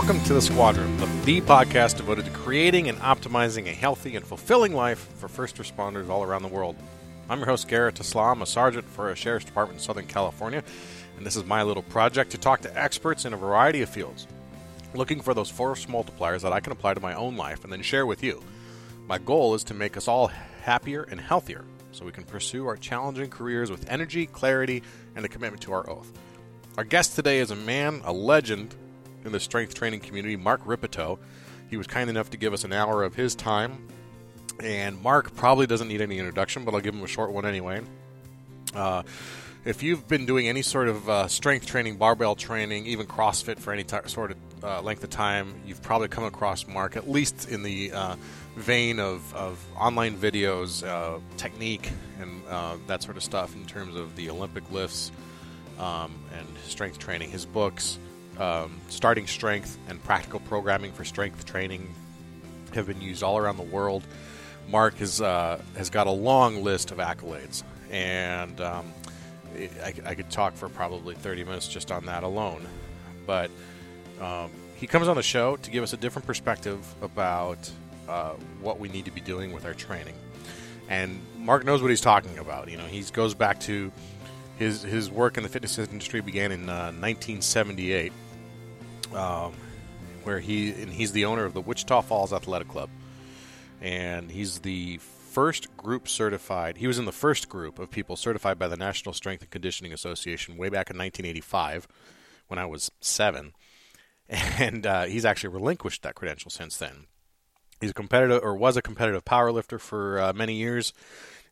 Welcome 0.00 0.22
to 0.26 0.34
the 0.34 0.40
Squad 0.40 0.76
Room, 0.76 0.96
the, 0.98 1.06
the 1.24 1.40
podcast 1.40 1.96
devoted 1.96 2.24
to 2.26 2.30
creating 2.30 2.88
and 2.88 2.96
optimizing 2.98 3.66
a 3.66 3.74
healthy 3.74 4.14
and 4.14 4.24
fulfilling 4.24 4.72
life 4.72 5.00
for 5.16 5.26
first 5.26 5.56
responders 5.56 6.08
all 6.08 6.22
around 6.22 6.42
the 6.42 6.48
world. 6.48 6.76
I'm 7.28 7.40
your 7.40 7.48
host, 7.48 7.66
Garrett 7.66 7.98
Islam, 7.98 8.40
a 8.40 8.46
sergeant 8.46 8.88
for 8.88 9.10
a 9.10 9.16
sheriff's 9.16 9.46
department 9.46 9.80
in 9.80 9.84
Southern 9.84 10.06
California, 10.06 10.62
and 11.16 11.26
this 11.26 11.34
is 11.34 11.44
my 11.44 11.64
little 11.64 11.82
project 11.82 12.30
to 12.30 12.38
talk 12.38 12.60
to 12.60 12.80
experts 12.80 13.24
in 13.24 13.32
a 13.32 13.36
variety 13.36 13.82
of 13.82 13.88
fields, 13.88 14.28
looking 14.94 15.20
for 15.20 15.34
those 15.34 15.50
force 15.50 15.86
multipliers 15.86 16.42
that 16.42 16.52
I 16.52 16.60
can 16.60 16.72
apply 16.72 16.94
to 16.94 17.00
my 17.00 17.14
own 17.14 17.36
life 17.36 17.64
and 17.64 17.72
then 17.72 17.82
share 17.82 18.06
with 18.06 18.22
you. 18.22 18.40
My 19.08 19.18
goal 19.18 19.56
is 19.56 19.64
to 19.64 19.74
make 19.74 19.96
us 19.96 20.06
all 20.06 20.30
happier 20.62 21.08
and 21.10 21.20
healthier 21.20 21.64
so 21.90 22.04
we 22.04 22.12
can 22.12 22.22
pursue 22.22 22.68
our 22.68 22.76
challenging 22.76 23.30
careers 23.30 23.68
with 23.68 23.90
energy, 23.90 24.26
clarity, 24.26 24.84
and 25.16 25.24
a 25.24 25.28
commitment 25.28 25.60
to 25.62 25.72
our 25.72 25.90
oath. 25.90 26.12
Our 26.76 26.84
guest 26.84 27.16
today 27.16 27.40
is 27.40 27.50
a 27.50 27.56
man, 27.56 28.00
a 28.04 28.12
legend 28.12 28.76
in 29.28 29.32
the 29.32 29.40
strength 29.40 29.74
training 29.74 30.00
community, 30.00 30.36
Mark 30.36 30.60
Rippetoe. 30.64 31.18
He 31.70 31.76
was 31.76 31.86
kind 31.86 32.10
enough 32.10 32.30
to 32.30 32.36
give 32.36 32.52
us 32.52 32.64
an 32.64 32.72
hour 32.72 33.04
of 33.04 33.14
his 33.14 33.34
time. 33.34 33.86
And 34.60 35.00
Mark 35.02 35.36
probably 35.36 35.66
doesn't 35.66 35.86
need 35.86 36.00
any 36.00 36.18
introduction, 36.18 36.64
but 36.64 36.74
I'll 36.74 36.80
give 36.80 36.94
him 36.94 37.04
a 37.04 37.06
short 37.06 37.30
one 37.30 37.46
anyway. 37.46 37.82
Uh, 38.74 39.02
if 39.64 39.82
you've 39.82 40.08
been 40.08 40.24
doing 40.24 40.48
any 40.48 40.62
sort 40.62 40.88
of 40.88 41.08
uh, 41.08 41.28
strength 41.28 41.66
training, 41.66 41.96
barbell 41.96 42.34
training, 42.34 42.86
even 42.86 43.06
CrossFit 43.06 43.58
for 43.58 43.72
any 43.72 43.84
t- 43.84 43.96
sort 44.06 44.30
of 44.32 44.64
uh, 44.64 44.80
length 44.82 45.04
of 45.04 45.10
time, 45.10 45.54
you've 45.66 45.82
probably 45.82 46.08
come 46.08 46.24
across 46.24 46.66
Mark, 46.66 46.96
at 46.96 47.08
least 47.08 47.48
in 47.48 47.62
the 47.62 47.92
uh, 47.92 48.16
vein 48.56 48.98
of, 48.98 49.32
of 49.34 49.64
online 49.76 50.16
videos, 50.16 50.86
uh, 50.86 51.20
technique, 51.36 51.90
and 52.20 52.42
uh, 52.48 52.76
that 52.86 53.02
sort 53.02 53.16
of 53.16 53.22
stuff 53.22 53.54
in 53.54 53.66
terms 53.66 53.94
of 53.94 54.16
the 54.16 54.30
Olympic 54.30 54.68
lifts 54.72 55.12
um, 55.78 56.14
and 56.36 56.46
strength 56.64 56.98
training. 56.98 57.30
His 57.30 57.44
books, 57.44 57.98
um, 58.38 58.80
Starting 58.88 59.26
Strength 59.26 59.78
and 59.88 60.02
Practical 60.02 60.40
Programming 60.40 60.92
for 60.92 61.04
Strength 61.04 61.44
Training, 61.44 61.92
have 62.74 62.86
been 62.86 63.00
used 63.00 63.22
all 63.22 63.38
around 63.38 63.56
the 63.56 63.62
world. 63.62 64.04
Mark 64.68 64.96
has, 64.98 65.20
uh, 65.20 65.60
has 65.76 65.90
got 65.90 66.06
a 66.06 66.10
long 66.10 66.62
list 66.62 66.90
of 66.90 66.98
accolades, 66.98 67.62
and 67.90 68.60
um, 68.60 68.92
I, 69.56 69.94
I, 70.04 70.14
could 70.14 70.30
talk 70.30 70.54
for 70.54 70.68
probably 70.68 71.14
30 71.14 71.44
minutes 71.44 71.66
just 71.68 71.90
on 71.90 72.04
that 72.06 72.22
alone. 72.22 72.66
But 73.26 73.50
um, 74.20 74.50
he 74.76 74.86
comes 74.86 75.08
on 75.08 75.16
the 75.16 75.22
show 75.22 75.56
to 75.56 75.70
give 75.70 75.82
us 75.82 75.92
a 75.92 75.96
different 75.96 76.26
perspective 76.26 76.84
about 77.00 77.70
uh, 78.08 78.34
what 78.60 78.78
we 78.78 78.88
need 78.88 79.06
to 79.06 79.10
be 79.10 79.20
doing 79.20 79.52
with 79.52 79.64
our 79.64 79.74
training. 79.74 80.14
And 80.88 81.20
Mark 81.38 81.64
knows 81.64 81.82
what 81.82 81.90
he's 81.90 82.00
talking 82.00 82.38
about. 82.38 82.70
You 82.70 82.76
know, 82.76 82.84
he 82.84 83.02
goes 83.12 83.34
back 83.34 83.60
to 83.60 83.92
his 84.58 84.82
his 84.82 85.10
work 85.10 85.36
in 85.36 85.42
the 85.42 85.48
fitness 85.48 85.78
industry 85.78 86.20
began 86.20 86.52
in 86.52 86.68
uh, 86.68 86.92
1978, 86.92 88.12
um, 89.14 89.52
where 90.24 90.40
he 90.40 90.70
and 90.72 90.90
he's 90.92 91.12
the 91.12 91.24
owner 91.24 91.44
of 91.44 91.54
the 91.54 91.60
Wichita 91.60 92.02
Falls 92.02 92.32
Athletic 92.32 92.68
Club, 92.68 92.90
and 93.80 94.30
he's 94.30 94.60
the 94.60 94.98
first 94.98 95.74
group 95.76 96.08
certified. 96.08 96.78
He 96.78 96.86
was 96.86 96.98
in 96.98 97.04
the 97.04 97.12
first 97.12 97.48
group 97.48 97.78
of 97.78 97.90
people 97.90 98.16
certified 98.16 98.58
by 98.58 98.68
the 98.68 98.76
National 98.76 99.12
Strength 99.12 99.42
and 99.42 99.50
Conditioning 99.50 99.92
Association 99.92 100.56
way 100.56 100.68
back 100.68 100.90
in 100.90 100.98
1985, 100.98 101.86
when 102.48 102.58
I 102.58 102.66
was 102.66 102.90
seven, 103.00 103.52
and 104.28 104.86
uh, 104.86 105.04
he's 105.04 105.24
actually 105.24 105.54
relinquished 105.54 106.02
that 106.02 106.14
credential 106.14 106.50
since 106.50 106.76
then. 106.76 107.06
He's 107.80 107.90
a 107.90 107.94
competitive 107.94 108.42
or 108.42 108.56
was 108.56 108.76
a 108.76 108.82
competitive 108.82 109.24
powerlifter 109.24 109.80
for 109.80 110.20
uh, 110.20 110.32
many 110.32 110.54
years, 110.54 110.92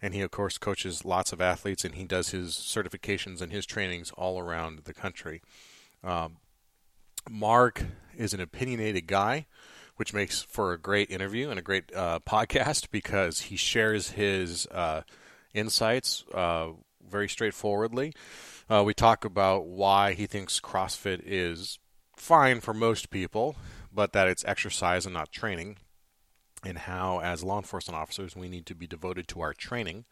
and 0.03 0.12
he 0.12 0.21
of 0.21 0.31
course 0.31 0.59
coaches 0.59 1.05
lots 1.05 1.33
of 1.33 1.41
athletes, 1.41 1.84
and 1.84 1.94
he 1.94 2.05
does 2.05 2.31
his 2.31 2.53
certifications 2.53 3.41
and 3.41 3.53
his 3.53 3.65
trainings 3.65 4.11
all 4.12 4.38
around 4.41 4.81
the 4.84 4.94
country. 4.94 5.41
Um, 6.03 6.38
Mark 7.31 7.84
is 8.16 8.34
an 8.34 8.41
opinionated 8.41 9.06
guy, 9.06 9.47
which 9.97 10.12
makes 10.12 10.42
for 10.42 10.72
a 10.72 10.78
great 10.78 11.10
interview 11.10 11.50
and 11.50 11.59
a 11.59 11.62
great 11.62 11.94
uh, 11.94 12.20
podcast 12.20 12.91
because 12.91 13.41
he 13.41 13.56
shares 13.56 14.10
his 14.10 14.66
uh, 14.69 15.03
insights 15.54 16.25
uh, 16.34 16.69
very 17.09 17.28
straightforwardly. 17.28 18.12
Uh, 18.69 18.82
we 18.84 18.94
talk 18.94 19.25
about 19.25 19.66
why 19.66 20.12
he 20.12 20.26
thinks 20.26 20.60
CrossFit 20.60 21.22
is 21.25 21.78
fine 22.16 22.60
for 22.60 22.75
most 22.75 23.10
people, 23.10 23.56
but 23.93 24.12
that 24.12 24.28
it's 24.28 24.44
exercise 24.44 25.06
and 25.06 25.14
not 25.14 25.31
training 25.32 25.76
and 26.64 26.78
how, 26.78 27.20
as 27.20 27.44
law 27.44 27.58
enforcement 27.58 27.97
officers, 27.97 28.34
we 28.34 28.48
need 28.48 28.66
to 28.66 28.75
be 28.75 28.87
devoted 28.87 29.28
to 29.28 29.41
our 29.41 29.54
training. 29.54 30.04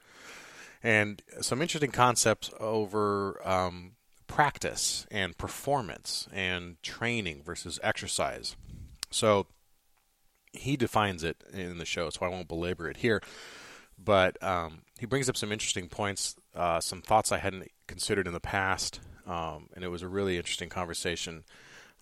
And 0.82 1.22
some 1.40 1.62
interesting 1.62 1.90
concepts 1.90 2.50
over 2.60 3.40
um, 3.46 3.92
practice 4.26 5.06
and 5.10 5.36
performance 5.36 6.28
and 6.32 6.82
training 6.82 7.42
versus 7.44 7.78
exercise. 7.82 8.56
So 9.10 9.46
he 10.52 10.76
defines 10.76 11.22
it 11.24 11.44
in 11.52 11.78
the 11.78 11.84
show, 11.84 12.10
so 12.10 12.24
I 12.24 12.28
won't 12.28 12.48
belabor 12.48 12.88
it 12.88 12.98
here. 12.98 13.22
But 14.02 14.42
um, 14.42 14.82
he 14.98 15.06
brings 15.06 15.28
up 15.28 15.36
some 15.36 15.52
interesting 15.52 15.88
points, 15.88 16.36
uh, 16.54 16.80
some 16.80 17.00
thoughts 17.00 17.32
I 17.32 17.38
hadn't 17.38 17.70
considered 17.86 18.26
in 18.26 18.32
the 18.32 18.40
past, 18.40 19.00
um, 19.26 19.68
and 19.74 19.84
it 19.84 19.88
was 19.88 20.02
a 20.02 20.08
really 20.08 20.36
interesting 20.36 20.68
conversation 20.68 21.44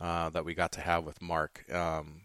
uh, 0.01 0.31
that 0.31 0.45
we 0.45 0.55
got 0.55 0.73
to 0.73 0.81
have 0.81 1.05
with 1.05 1.21
Mark. 1.21 1.65
Um, 1.73 2.23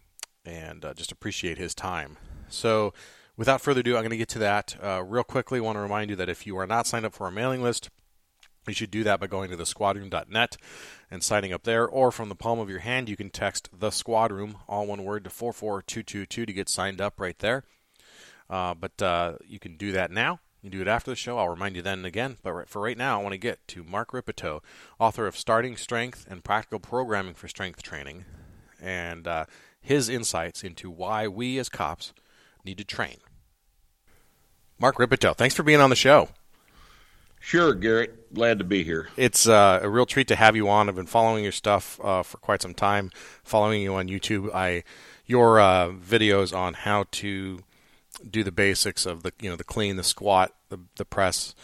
and 0.47 0.85
uh, 0.85 0.93
just 0.93 1.11
appreciate 1.11 1.57
his 1.57 1.75
time. 1.75 2.17
So, 2.47 2.93
without 3.35 3.61
further 3.61 3.81
ado, 3.81 3.95
I'm 3.95 4.01
going 4.01 4.11
to 4.11 4.17
get 4.17 4.29
to 4.29 4.39
that 4.39 4.77
uh, 4.81 5.03
real 5.03 5.23
quickly. 5.23 5.59
I 5.59 5.61
want 5.61 5.75
to 5.75 5.81
remind 5.81 6.09
you 6.09 6.15
that 6.15 6.29
if 6.29 6.47
you 6.47 6.57
are 6.57 6.65
not 6.65 6.87
signed 6.87 7.05
up 7.05 7.13
for 7.13 7.25
our 7.25 7.31
mailing 7.31 7.61
list, 7.61 7.89
you 8.67 8.75
should 8.75 8.91
do 8.91 9.03
that 9.03 9.19
by 9.19 9.27
going 9.27 9.49
to 9.49 9.55
the 9.55 9.63
thesquadroom.net 9.63 10.57
and 11.09 11.23
signing 11.23 11.53
up 11.53 11.63
there, 11.63 11.87
or 11.87 12.11
from 12.11 12.29
the 12.29 12.35
palm 12.35 12.59
of 12.59 12.69
your 12.69 12.79
hand, 12.79 13.09
you 13.09 13.17
can 13.17 13.29
text 13.29 13.69
the 13.77 13.89
squadroom, 13.89 14.55
all 14.67 14.85
one 14.85 15.03
word, 15.03 15.23
to 15.23 15.29
44222 15.29 16.45
to 16.45 16.53
get 16.53 16.69
signed 16.69 16.99
up 16.99 17.19
right 17.19 17.39
there. 17.39 17.63
Uh, 18.49 18.73
but 18.73 19.01
uh, 19.01 19.33
you 19.45 19.59
can 19.59 19.77
do 19.77 19.91
that 19.91 20.11
now. 20.11 20.39
You 20.61 20.69
do 20.69 20.81
it 20.81 20.87
after 20.87 21.11
the 21.11 21.15
show. 21.15 21.37
I'll 21.37 21.49
remind 21.49 21.75
you 21.75 21.81
then 21.81 22.03
again. 22.03 22.37
But 22.43 22.67
for 22.67 22.81
right 22.81 22.97
now, 22.97 23.19
I 23.19 23.23
want 23.23 23.33
to 23.33 23.37
get 23.37 23.65
to 23.69 23.83
Mark 23.83 24.13
Rippetoe, 24.13 24.61
author 24.99 25.27
of 25.27 25.37
Starting 25.37 25.77
Strength 25.77 26.25
and 26.29 26.43
Practical 26.43 26.79
Programming 26.79 27.35
for 27.35 27.47
Strength 27.47 27.83
Training. 27.83 28.25
And 28.81 29.27
uh, 29.27 29.45
his 29.79 30.09
insights 30.09 30.63
into 30.63 30.89
why 30.89 31.27
we 31.27 31.57
as 31.57 31.69
cops 31.69 32.13
need 32.65 32.77
to 32.79 32.83
train. 32.83 33.17
Mark 34.79 34.99
Rippetoe, 34.99 35.33
thanks 35.33 35.55
for 35.55 35.63
being 35.63 35.79
on 35.79 35.89
the 35.89 35.95
show. 35.95 36.29
Sure, 37.39 37.73
Garrett. 37.73 38.33
Glad 38.33 38.59
to 38.59 38.65
be 38.65 38.83
here. 38.83 39.07
It's 39.15 39.47
uh, 39.47 39.79
a 39.81 39.89
real 39.89 40.05
treat 40.05 40.27
to 40.27 40.35
have 40.35 40.55
you 40.55 40.67
on. 40.67 40.89
I've 40.89 40.95
been 40.95 41.05
following 41.05 41.43
your 41.43 41.53
stuff 41.53 41.99
uh, 42.03 42.23
for 42.23 42.37
quite 42.37 42.61
some 42.61 42.73
time, 42.73 43.11
following 43.43 43.81
you 43.81 43.95
on 43.95 44.07
YouTube. 44.07 44.53
I 44.53 44.83
your 45.25 45.59
uh, 45.59 45.89
videos 45.89 46.55
on 46.55 46.73
how 46.73 47.05
to 47.11 47.63
do 48.29 48.43
the 48.43 48.51
basics 48.51 49.05
of 49.05 49.23
the 49.23 49.31
you 49.39 49.49
know 49.49 49.55
the 49.55 49.63
clean, 49.63 49.95
the 49.95 50.03
squat, 50.03 50.53
the 50.69 50.79
the 50.97 51.05
press, 51.05 51.55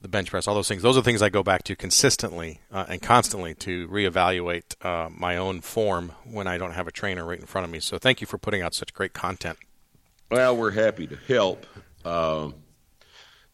the 0.00 0.08
bench 0.08 0.30
press, 0.30 0.46
all 0.46 0.54
those 0.54 0.68
things. 0.68 0.82
Those 0.82 0.98
are 0.98 1.02
things 1.02 1.22
I 1.22 1.28
go 1.28 1.42
back 1.42 1.62
to 1.64 1.76
consistently 1.76 2.60
uh, 2.70 2.86
and 2.88 3.00
constantly 3.00 3.54
to 3.56 3.88
reevaluate 3.88 4.74
uh, 4.84 5.08
my 5.10 5.36
own 5.36 5.60
form 5.60 6.12
when 6.24 6.46
I 6.46 6.58
don't 6.58 6.72
have 6.72 6.88
a 6.88 6.92
trainer 6.92 7.24
right 7.24 7.38
in 7.38 7.46
front 7.46 7.64
of 7.64 7.70
me. 7.70 7.80
So 7.80 7.98
thank 7.98 8.20
you 8.20 8.26
for 8.26 8.38
putting 8.38 8.62
out 8.62 8.74
such 8.74 8.92
great 8.92 9.12
content. 9.12 9.58
Well, 10.30 10.56
we're 10.56 10.72
happy 10.72 11.06
to 11.06 11.16
help. 11.16 11.66
Uh, 12.04 12.50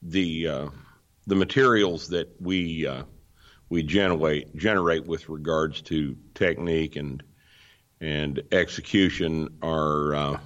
the 0.01 0.49
uh, 0.49 0.69
the 1.29 1.37
materials 1.37 2.09
that 2.09 2.35
we 2.41 2.87
uh, 2.87 3.03
we 3.69 3.83
generate 3.83 4.57
generate 4.57 5.07
with 5.07 5.29
regards 5.29 5.83
to 5.83 6.17
technique 6.35 6.97
and 6.97 7.23
and 8.01 8.43
execution 8.51 9.49
are 9.63 10.15
uh, 10.15 10.41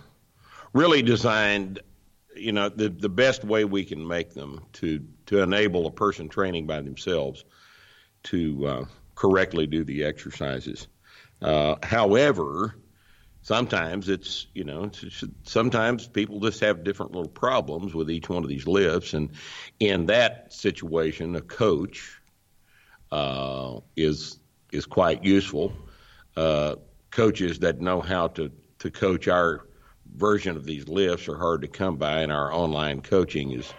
really 0.73 1.01
designed 1.01 1.81
you 2.35 2.51
know 2.51 2.69
the 2.69 2.89
the 2.89 3.09
best 3.09 3.45
way 3.45 3.65
we 3.65 3.85
can 3.85 4.07
make 4.07 4.35
them 4.35 4.61
to 4.73 5.01
to 5.27 5.41
enable 5.41 5.87
a 5.87 5.91
person 5.91 6.29
training 6.29 6.67
by 6.67 6.81
themselves 6.81 7.45
to 8.25 8.67
uh, 8.67 8.85
correctly 9.15 9.69
do 9.69 9.85
the 9.85 10.03
exercises. 10.03 10.89
Uh, 11.41 11.77
however, 11.85 12.75
sometimes 13.43 14.09
it's 14.09 14.47
you 14.55 14.65
know 14.65 14.85
it's, 14.85 15.25
sometimes 15.43 16.07
people 16.07 16.41
just 16.41 16.61
have 16.61 16.85
different 16.85 17.13
little 17.13 17.31
problems 17.31 17.95
with 17.95 18.11
each 18.11 18.29
one 18.29 18.43
of 18.43 18.49
these 18.49 18.67
lifts, 18.67 19.13
and 19.13 19.31
in 19.81 20.07
that 20.07 20.53
situation, 20.53 21.37
a 21.37 21.43
coach 21.43 22.21
uh, 23.11 23.79
is 23.97 24.39
is 24.73 24.87
quite 24.87 25.23
useful. 25.23 25.73
Uh, 26.37 26.77
coaches 27.11 27.59
that 27.59 27.81
know 27.81 28.01
how 28.01 28.29
to 28.29 28.51
to 28.79 28.91
coach 28.91 29.29
our 29.29 29.67
version 30.17 30.57
of 30.57 30.65
these 30.65 30.89
lifts 30.89 31.29
are 31.29 31.37
hard 31.37 31.63
to 31.63 31.69
come 31.69 31.97
by, 31.97 32.21
and 32.21 32.33
our 32.33 32.53
online 32.53 33.03
coaching 33.03 33.53
is 33.53 33.73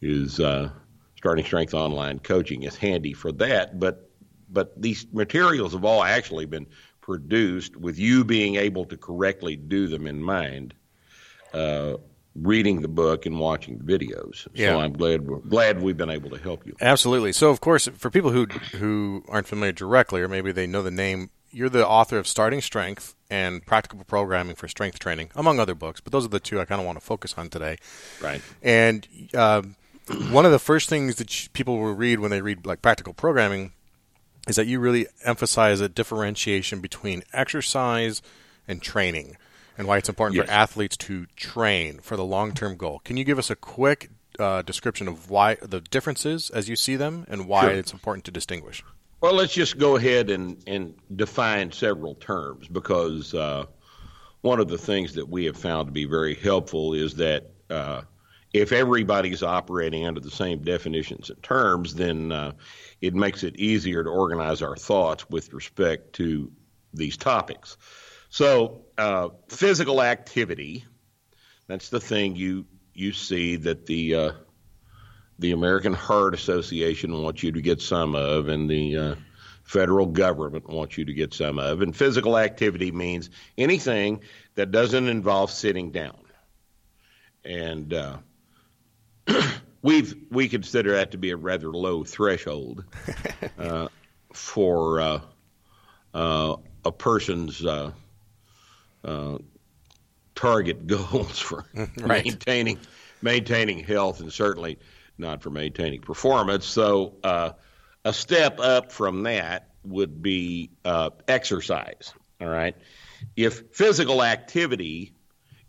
is 0.00 0.40
uh, 0.40 0.70
starting 1.16 1.44
strength 1.44 1.74
online 1.74 2.18
coaching 2.18 2.62
is 2.64 2.76
handy 2.76 3.12
for 3.12 3.32
that. 3.32 3.78
But 3.78 4.10
but 4.48 4.80
these 4.80 5.06
materials 5.12 5.72
have 5.72 5.84
all 5.84 6.02
actually 6.04 6.46
been 6.46 6.66
produced 7.06 7.76
with 7.76 7.98
you 7.98 8.24
being 8.24 8.56
able 8.56 8.84
to 8.84 8.96
correctly 8.96 9.54
do 9.54 9.86
them 9.86 10.08
in 10.08 10.20
mind. 10.20 10.74
Uh, 11.54 11.96
reading 12.34 12.82
the 12.82 12.88
book 12.88 13.24
and 13.24 13.38
watching 13.38 13.78
the 13.78 13.84
videos. 13.84 14.46
Yeah. 14.52 14.72
So 14.72 14.80
I'm 14.80 14.92
glad 14.92 15.26
we're, 15.26 15.38
glad 15.38 15.80
we've 15.80 15.96
been 15.96 16.10
able 16.10 16.28
to 16.30 16.36
help 16.36 16.66
you. 16.66 16.76
Absolutely. 16.82 17.32
So 17.32 17.48
of 17.48 17.62
course, 17.62 17.88
for 17.96 18.10
people 18.10 18.30
who 18.30 18.44
who 18.74 19.24
aren't 19.28 19.46
familiar 19.46 19.72
directly, 19.72 20.20
or 20.20 20.28
maybe 20.28 20.52
they 20.52 20.66
know 20.66 20.82
the 20.82 20.90
name, 20.90 21.30
you're 21.50 21.70
the 21.70 21.86
author 21.86 22.18
of 22.18 22.26
Starting 22.26 22.60
Strength 22.60 23.14
and 23.30 23.64
Practical 23.64 24.04
Programming 24.04 24.56
for 24.56 24.68
Strength 24.68 24.98
Training, 24.98 25.30
among 25.34 25.60
other 25.60 25.74
books. 25.74 26.00
But 26.02 26.12
those 26.12 26.26
are 26.26 26.28
the 26.28 26.40
two 26.40 26.60
I 26.60 26.66
kind 26.66 26.80
of 26.80 26.86
want 26.86 26.98
to 26.98 27.04
focus 27.04 27.34
on 27.38 27.48
today. 27.48 27.78
Right. 28.20 28.42
And 28.62 29.08
uh, 29.32 29.62
one 30.30 30.44
of 30.44 30.52
the 30.52 30.58
first 30.58 30.90
things 30.90 31.14
that 31.16 31.48
people 31.54 31.78
will 31.78 31.94
read 31.94 32.18
when 32.18 32.30
they 32.32 32.42
read 32.42 32.66
like 32.66 32.82
practical 32.82 33.14
programming 33.14 33.72
is 34.46 34.56
that 34.56 34.66
you 34.66 34.78
really 34.78 35.06
emphasize 35.24 35.80
a 35.80 35.88
differentiation 35.88 36.80
between 36.80 37.22
exercise 37.32 38.22
and 38.68 38.80
training 38.82 39.36
and 39.78 39.86
why 39.86 39.98
it's 39.98 40.08
important 40.08 40.36
yes. 40.36 40.46
for 40.46 40.52
athletes 40.52 40.96
to 40.96 41.26
train 41.36 41.98
for 41.98 42.16
the 42.16 42.24
long-term 42.24 42.76
goal. 42.76 43.00
Can 43.04 43.16
you 43.16 43.24
give 43.24 43.38
us 43.38 43.50
a 43.50 43.56
quick 43.56 44.10
uh, 44.38 44.62
description 44.62 45.08
of 45.08 45.30
why 45.30 45.56
the 45.62 45.80
differences 45.80 46.50
as 46.50 46.68
you 46.68 46.76
see 46.76 46.96
them 46.96 47.26
and 47.28 47.48
why 47.48 47.62
sure. 47.62 47.70
it's 47.72 47.92
important 47.92 48.24
to 48.26 48.30
distinguish? 48.30 48.82
Well, 49.20 49.34
let's 49.34 49.54
just 49.54 49.78
go 49.78 49.96
ahead 49.96 50.30
and, 50.30 50.62
and 50.66 50.94
define 51.14 51.72
several 51.72 52.14
terms 52.14 52.68
because 52.68 53.34
uh, 53.34 53.64
one 54.42 54.60
of 54.60 54.68
the 54.68 54.78
things 54.78 55.14
that 55.14 55.28
we 55.28 55.46
have 55.46 55.56
found 55.56 55.88
to 55.88 55.92
be 55.92 56.04
very 56.04 56.34
helpful 56.34 56.94
is 56.94 57.14
that 57.14 57.50
uh, 57.70 58.02
if 58.52 58.72
everybody's 58.72 59.42
operating 59.42 60.06
under 60.06 60.20
the 60.20 60.30
same 60.30 60.62
definitions 60.62 61.30
and 61.30 61.42
terms, 61.42 61.94
then 61.94 62.30
uh, 62.30 62.52
it 63.00 63.14
makes 63.14 63.42
it 63.42 63.56
easier 63.56 64.02
to 64.02 64.10
organize 64.10 64.62
our 64.62 64.76
thoughts 64.76 65.28
with 65.28 65.52
respect 65.52 66.14
to 66.14 66.50
these 66.94 67.16
topics. 67.16 67.76
So, 68.28 68.86
uh, 68.98 69.28
physical 69.48 70.02
activity, 70.02 70.84
that's 71.66 71.90
the 71.90 72.00
thing 72.00 72.36
you 72.36 72.66
you 72.94 73.12
see 73.12 73.56
that 73.56 73.86
the 73.86 74.14
uh, 74.14 74.32
the 75.38 75.52
American 75.52 75.92
Heart 75.92 76.34
Association 76.34 77.22
wants 77.22 77.42
you 77.42 77.52
to 77.52 77.60
get 77.60 77.80
some 77.80 78.14
of, 78.14 78.48
and 78.48 78.68
the 78.68 78.96
uh, 78.96 79.14
federal 79.64 80.06
government 80.06 80.68
wants 80.68 80.96
you 80.96 81.04
to 81.04 81.12
get 81.12 81.34
some 81.34 81.58
of. 81.58 81.82
And 81.82 81.94
physical 81.94 82.38
activity 82.38 82.90
means 82.92 83.30
anything 83.58 84.20
that 84.54 84.70
doesn't 84.70 85.08
involve 85.08 85.50
sitting 85.50 85.90
down. 85.90 86.16
And 87.44 87.92
uh, 87.92 88.16
we've 89.86 90.16
we 90.30 90.48
consider 90.48 90.92
that 90.92 91.12
to 91.12 91.18
be 91.18 91.30
a 91.30 91.36
rather 91.36 91.70
low 91.70 92.02
threshold 92.02 92.84
uh, 93.58 93.86
for 94.32 95.00
uh, 95.00 95.20
uh, 96.12 96.56
a 96.84 96.92
person's 96.92 97.64
uh, 97.64 97.92
target 100.34 100.86
goals 100.88 101.38
for 101.38 101.64
right. 101.74 102.24
maintaining 102.24 102.78
maintaining 103.22 103.78
health 103.78 104.20
and 104.20 104.32
certainly 104.32 104.78
not 105.18 105.42
for 105.42 105.50
maintaining 105.50 106.00
performance. 106.00 106.66
So 106.66 107.14
uh, 107.24 107.52
a 108.04 108.12
step 108.12 108.60
up 108.60 108.92
from 108.92 109.22
that 109.22 109.70
would 109.84 110.20
be 110.20 110.70
uh, 110.84 111.10
exercise. 111.28 112.12
All 112.40 112.48
right. 112.48 112.76
If 113.36 113.70
physical 113.72 114.22
activity 114.22 115.14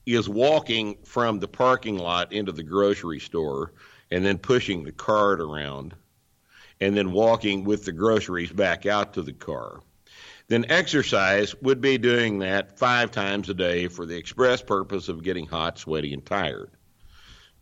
is 0.06 0.28
walking 0.28 0.98
from 1.06 1.40
the 1.40 1.48
parking 1.48 1.98
lot 1.98 2.34
into 2.34 2.52
the 2.52 2.64
grocery 2.64 3.20
store 3.20 3.74
and 4.12 4.26
then 4.26 4.38
pushing 4.38 4.84
the 4.84 4.92
cart 4.92 5.42
around 5.42 5.96
and 6.80 6.96
then 6.96 7.12
walking 7.12 7.64
with 7.64 7.86
the 7.86 7.92
groceries 7.92 8.52
back 8.52 8.86
out 8.86 9.14
to 9.14 9.22
the 9.22 9.34
car, 9.34 9.82
then 10.48 10.66
exercise 10.70 11.56
would 11.62 11.82
be 11.82 11.98
doing 11.98 12.40
that 12.40 12.80
five 12.80 13.12
times 13.12 13.50
a 13.50 13.54
day 13.54 13.88
for 13.88 14.06
the 14.06 14.16
express 14.16 14.62
purpose 14.62 15.10
of 15.10 15.24
getting 15.24 15.46
hot, 15.46 15.78
sweaty, 15.78 16.14
and 16.14 16.26
tired. 16.26 16.72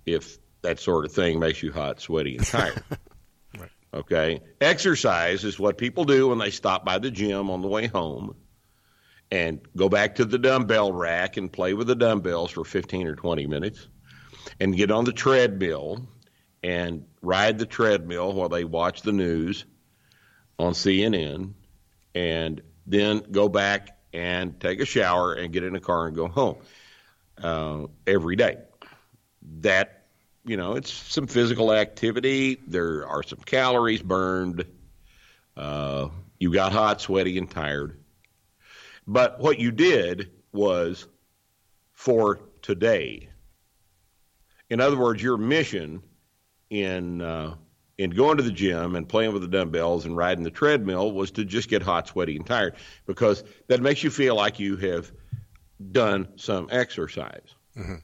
If 0.06 0.38
that 0.62 0.80
sort 0.80 1.06
of 1.06 1.12
thing 1.12 1.40
makes 1.40 1.64
you 1.64 1.72
hot, 1.72 2.00
sweaty, 2.00 2.38
and 2.38 2.46
tired. 2.46 2.84
right. 3.58 3.70
Okay. 3.94 4.42
Exercise 4.62 5.44
is 5.44 5.60
what 5.60 5.78
people 5.78 6.06
do 6.06 6.28
when 6.28 6.38
they 6.38 6.52
stop 6.52 6.86
by 6.86 7.00
the 7.00 7.10
gym 7.10 7.50
on 7.50 7.62
the 7.62 7.68
way 7.68 7.88
home 7.88 8.36
and 9.32 9.62
go 9.76 9.90
back 9.90 10.16
to 10.16 10.26
the 10.26 10.38
dumbbell 10.38 10.92
rack 10.92 11.38
and 11.38 11.52
play 11.52 11.74
with 11.74 11.88
the 11.88 11.96
dumbbells 11.96 12.52
for 12.52 12.64
15 12.64 13.08
or 13.08 13.16
20 13.16 13.48
minutes 13.48 13.88
and 14.60 14.76
get 14.76 14.92
on 14.92 15.06
the 15.06 15.12
treadmill 15.12 16.08
and 16.66 17.06
ride 17.22 17.60
the 17.60 17.66
treadmill 17.68 18.34
while 18.34 18.50
they 18.50 18.64
watch 18.64 19.04
the 19.04 19.12
news 19.12 19.66
on 20.58 20.74
CNN 20.74 21.54
and 22.16 22.62
then 22.88 23.22
go 23.32 23.48
back 23.48 24.00
and 24.12 24.60
take 24.60 24.80
a 24.80 24.86
shower 24.86 25.34
and 25.34 25.54
get 25.54 25.64
in 25.64 25.76
a 25.76 25.80
car 25.80 26.08
and 26.08 26.16
go 26.16 26.28
home 26.28 26.56
uh, 27.38 27.86
every 28.08 28.36
day. 28.36 28.58
That, 29.60 30.06
you 30.44 30.58
know, 30.58 30.74
it's 30.76 30.92
some 30.92 31.28
physical 31.28 31.72
activity. 31.72 32.58
There 32.66 33.08
are 33.08 33.22
some 33.22 33.40
calories 33.46 34.02
burned. 34.02 34.66
Uh, 35.56 36.08
you 36.40 36.52
got 36.52 36.72
hot, 36.72 37.00
sweaty, 37.00 37.38
and 37.38 37.50
tired. 37.50 38.00
But 39.06 39.40
what 39.40 39.60
you 39.60 39.70
did 39.70 40.32
was 40.52 41.06
for 41.94 42.40
today. 42.64 43.30
In 44.72 44.82
other 44.82 44.98
words, 44.98 45.22
your 45.22 45.38
mission 45.38 46.02
in 46.70 47.22
uh, 47.22 47.56
in 47.98 48.10
going 48.10 48.38
to 48.38 48.44
the 48.44 48.52
gym 48.52 48.96
and 48.96 49.08
playing 49.08 49.34
with 49.34 49.42
the 49.42 49.48
dumbbells 49.48 50.06
and 50.06 50.18
riding 50.18 50.44
the 50.44 50.52
treadmill 50.52 51.12
was 51.12 51.32
to 51.32 51.46
just 51.46 51.70
get 51.70 51.82
hot, 51.82 52.08
sweaty, 52.08 52.36
and 52.36 52.46
tired 52.46 52.76
because 53.06 53.44
that 53.68 53.82
makes 53.82 54.04
you 54.04 54.10
feel 54.10 54.36
like 54.36 54.60
you 54.60 54.76
have 54.76 55.12
done 55.92 56.28
some 56.36 56.68
exercise. 56.72 57.56
Mm-hmm. 57.78 57.96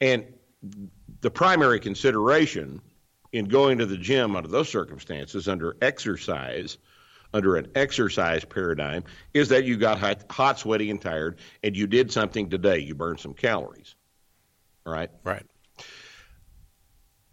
And 0.00 0.26
the 1.20 1.30
primary 1.30 1.80
consideration 1.80 2.80
in 3.32 3.46
going 3.46 3.78
to 3.78 3.86
the 3.86 3.96
gym 3.96 4.34
under 4.34 4.48
those 4.48 4.68
circumstances, 4.68 5.48
under 5.48 5.76
exercise, 5.82 6.78
under 7.32 7.56
an 7.56 7.68
exercise 7.74 8.44
paradigm, 8.44 9.04
is 9.34 9.50
that 9.50 9.64
you 9.64 9.76
got 9.76 9.98
hot, 9.98 10.24
hot, 10.30 10.58
sweaty, 10.58 10.90
and 10.90 11.00
tired, 11.00 11.38
and 11.62 11.76
you 11.76 11.86
did 11.86 12.10
something 12.10 12.50
today. 12.50 12.78
You 12.78 12.94
burned 12.94 13.20
some 13.20 13.34
calories. 13.34 13.94
Right? 14.84 15.10
Right. 15.22 15.44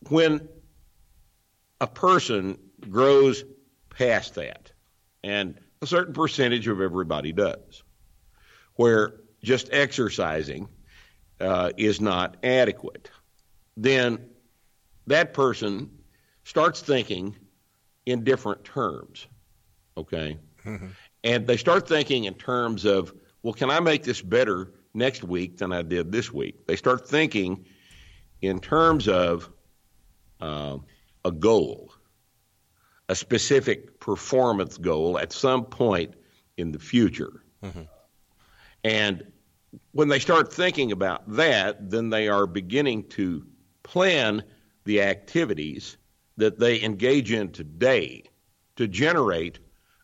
When 0.10 0.48
a 1.82 1.88
person 1.88 2.58
grows 2.90 3.44
past 3.90 4.36
that, 4.36 4.72
and 5.24 5.60
a 5.82 5.88
certain 5.88 6.14
percentage 6.14 6.68
of 6.68 6.82
everybody 6.82 7.32
does, 7.32 7.84
where 8.76 9.16
just 9.44 9.70
exercising 9.72 10.68
uh, 11.40 11.72
is 11.78 12.02
not 12.02 12.38
adequate, 12.44 13.10
then 13.78 14.30
that 15.08 15.34
person 15.34 15.92
starts 16.44 16.82
thinking 16.82 17.36
in 18.06 18.24
different 18.24 18.64
terms. 18.64 19.28
Okay? 19.98 20.38
Mm-hmm. 20.64 20.88
And 21.24 21.48
they 21.48 21.58
start 21.58 21.88
thinking 21.88 22.26
in 22.26 22.34
terms 22.36 22.86
of, 22.86 23.14
well, 23.44 23.54
can 23.54 23.70
I 23.70 23.80
make 23.80 24.04
this 24.04 24.22
better 24.22 24.72
next 24.94 25.24
week 25.24 25.58
than 25.58 25.72
I 25.72 25.82
did 25.82 26.12
this 26.12 26.32
week? 26.32 26.68
They 26.68 26.76
start 26.76 27.08
thinking 27.08 27.66
in 28.42 28.60
terms 28.60 29.08
of, 29.08 29.50
uh, 30.40 30.78
a 31.26 31.32
goal, 31.32 31.92
a 33.10 33.16
specific 33.16 34.00
performance 34.00 34.78
goal 34.78 35.20
at 35.20 35.34
some 35.34 35.66
point 35.66 36.14
in 36.56 36.72
the 36.72 36.80
future. 36.80 37.44
Mm-hmm. 37.64 37.82
And 38.84 39.32
when 39.92 40.08
they 40.08 40.20
start 40.20 40.54
thinking 40.54 40.92
about 40.92 41.30
that, 41.34 41.90
then 41.90 42.10
they 42.12 42.30
are 42.30 42.46
beginning 42.46 43.10
to 43.10 43.46
plan 43.84 44.44
the 44.86 45.02
activities 45.02 45.98
that 46.38 46.60
they 46.60 46.82
engage 46.82 47.32
in 47.32 47.52
today 47.52 48.24
to 48.76 48.88
generate 48.88 49.60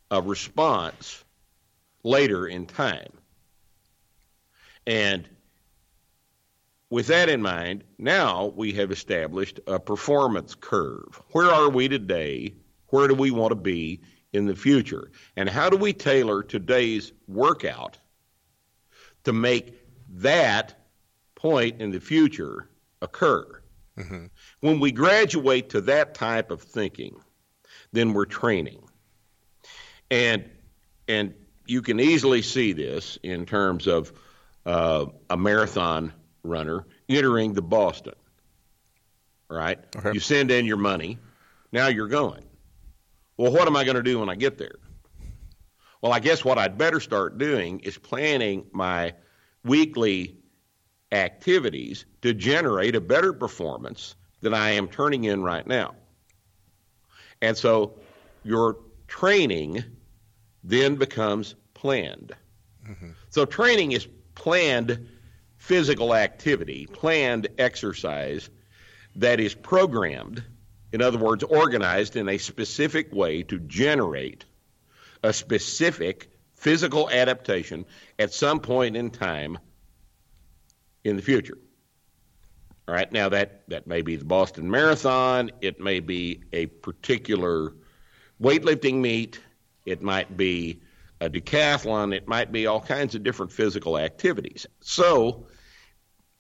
a 0.09 0.21
response 0.21 1.23
later 2.03 2.47
in 2.47 2.65
time. 2.65 3.11
And 4.87 5.29
with 6.91 7.07
that 7.07 7.29
in 7.29 7.41
mind, 7.41 7.85
now 7.97 8.53
we 8.55 8.73
have 8.73 8.91
established 8.91 9.61
a 9.65 9.79
performance 9.79 10.53
curve. 10.53 11.21
Where 11.31 11.49
are 11.49 11.69
we 11.69 11.87
today? 11.87 12.53
Where 12.87 13.07
do 13.07 13.15
we 13.15 13.31
want 13.31 13.51
to 13.51 13.55
be 13.55 14.01
in 14.33 14.45
the 14.45 14.55
future? 14.55 15.09
And 15.37 15.47
how 15.47 15.69
do 15.69 15.77
we 15.77 15.93
tailor 15.93 16.43
today's 16.43 17.13
workout 17.29 17.97
to 19.23 19.31
make 19.31 19.79
that 20.15 20.75
point 21.35 21.79
in 21.81 21.91
the 21.91 22.01
future 22.01 22.69
occur? 23.01 23.61
Mm-hmm. 23.97 24.25
When 24.59 24.81
we 24.81 24.91
graduate 24.91 25.69
to 25.69 25.81
that 25.81 26.13
type 26.13 26.51
of 26.51 26.61
thinking, 26.61 27.15
then 27.93 28.13
we're 28.13 28.25
training. 28.25 28.83
And 30.09 30.49
and 31.07 31.33
you 31.65 31.81
can 31.81 32.01
easily 32.01 32.41
see 32.41 32.73
this 32.73 33.17
in 33.23 33.45
terms 33.45 33.87
of 33.87 34.11
uh, 34.65 35.05
a 35.29 35.37
marathon 35.37 36.11
runner 36.43 36.85
entering 37.09 37.53
the 37.53 37.61
Boston. 37.61 38.13
Right? 39.49 39.79
Okay. 39.95 40.11
You 40.13 40.19
send 40.19 40.51
in 40.51 40.65
your 40.65 40.77
money. 40.77 41.17
Now 41.71 41.87
you're 41.87 42.07
going. 42.07 42.43
Well, 43.37 43.51
what 43.51 43.67
am 43.67 43.75
I 43.75 43.83
going 43.83 43.95
to 43.95 44.03
do 44.03 44.19
when 44.19 44.29
I 44.29 44.35
get 44.35 44.57
there? 44.57 44.75
Well, 46.01 46.13
I 46.13 46.19
guess 46.19 46.43
what 46.43 46.57
I'd 46.57 46.77
better 46.77 46.99
start 46.99 47.37
doing 47.37 47.79
is 47.81 47.97
planning 47.97 48.65
my 48.71 49.13
weekly 49.63 50.37
activities 51.11 52.05
to 52.21 52.33
generate 52.33 52.95
a 52.95 53.01
better 53.01 53.33
performance 53.33 54.15
than 54.41 54.53
I 54.53 54.71
am 54.71 54.87
turning 54.87 55.25
in 55.25 55.43
right 55.43 55.65
now. 55.67 55.95
And 57.41 57.57
so 57.57 57.99
your 58.43 58.77
training 59.07 59.83
then 60.63 60.95
becomes 60.95 61.55
planned. 61.73 62.33
Mm-hmm. 62.87 63.11
So 63.29 63.45
training 63.45 63.91
is 63.91 64.07
planned 64.35 65.07
physical 65.61 66.15
activity, 66.15 66.87
planned 66.87 67.47
exercise 67.59 68.49
that 69.15 69.39
is 69.39 69.53
programmed, 69.53 70.43
in 70.91 71.03
other 71.03 71.19
words, 71.19 71.43
organized 71.43 72.15
in 72.15 72.27
a 72.27 72.39
specific 72.39 73.13
way 73.13 73.43
to 73.43 73.59
generate 73.59 74.43
a 75.21 75.31
specific 75.31 76.31
physical 76.55 77.07
adaptation 77.11 77.85
at 78.17 78.33
some 78.33 78.59
point 78.59 78.97
in 78.97 79.11
time 79.11 79.59
in 81.03 81.15
the 81.15 81.21
future. 81.21 81.59
All 82.87 82.95
right, 82.95 83.11
now 83.11 83.29
that, 83.29 83.61
that 83.67 83.85
may 83.85 84.01
be 84.01 84.15
the 84.15 84.25
Boston 84.25 84.69
Marathon, 84.69 85.51
it 85.61 85.79
may 85.79 85.99
be 85.99 86.41
a 86.51 86.65
particular 86.65 87.75
weightlifting 88.41 88.95
meet, 88.95 89.39
it 89.85 90.01
might 90.01 90.35
be 90.35 90.81
a 91.19 91.29
decathlon, 91.29 92.15
it 92.15 92.27
might 92.27 92.51
be 92.51 92.65
all 92.65 92.81
kinds 92.81 93.13
of 93.13 93.23
different 93.23 93.51
physical 93.51 93.99
activities. 93.99 94.65
So, 94.79 95.45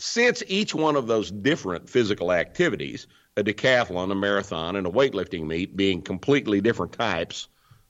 since 0.01 0.41
each 0.47 0.73
one 0.73 0.95
of 0.95 1.05
those 1.05 1.29
different 1.29 1.87
physical 1.87 2.31
activities, 2.31 3.05
a 3.37 3.43
decathlon, 3.43 4.11
a 4.11 4.15
marathon, 4.15 4.75
and 4.75 4.87
a 4.87 4.89
weightlifting 4.89 5.45
meet 5.45 5.77
being 5.77 6.01
completely 6.01 6.59
different 6.59 6.91
types 6.91 7.49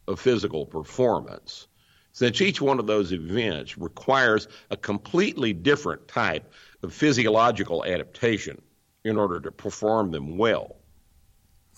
of 0.09 0.19
physical 0.19 0.65
performance, 0.65 1.67
since 2.11 2.41
each 2.41 2.59
one 2.59 2.79
of 2.79 2.85
those 2.85 3.13
events 3.13 3.77
requires 3.77 4.49
a 4.71 4.75
completely 4.75 5.53
different 5.53 6.05
type 6.09 6.51
of 6.83 6.93
physiological 6.93 7.85
adaptation 7.85 8.61
in 9.05 9.15
order 9.17 9.39
to 9.39 9.49
perform 9.49 10.11
them 10.11 10.37
well, 10.37 10.75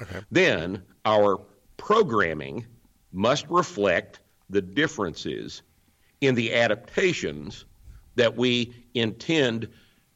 okay. 0.01 0.19
then 0.31 0.81
our 1.05 1.39
programming 1.77 2.65
must 3.11 3.45
reflect 3.49 4.19
the 4.49 4.63
differences 4.63 5.61
in 6.21 6.33
the 6.33 6.55
adaptations 6.55 7.65
that 8.15 8.35
we 8.35 8.73
intend 8.95 9.67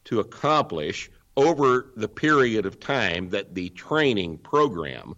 to 0.07 0.21
accomplish 0.21 1.11
over 1.35 1.91
the 1.95 2.07
period 2.07 2.65
of 2.65 2.79
time 2.79 3.29
that 3.29 3.53
the 3.53 3.69
training 3.69 4.37
program 4.37 5.15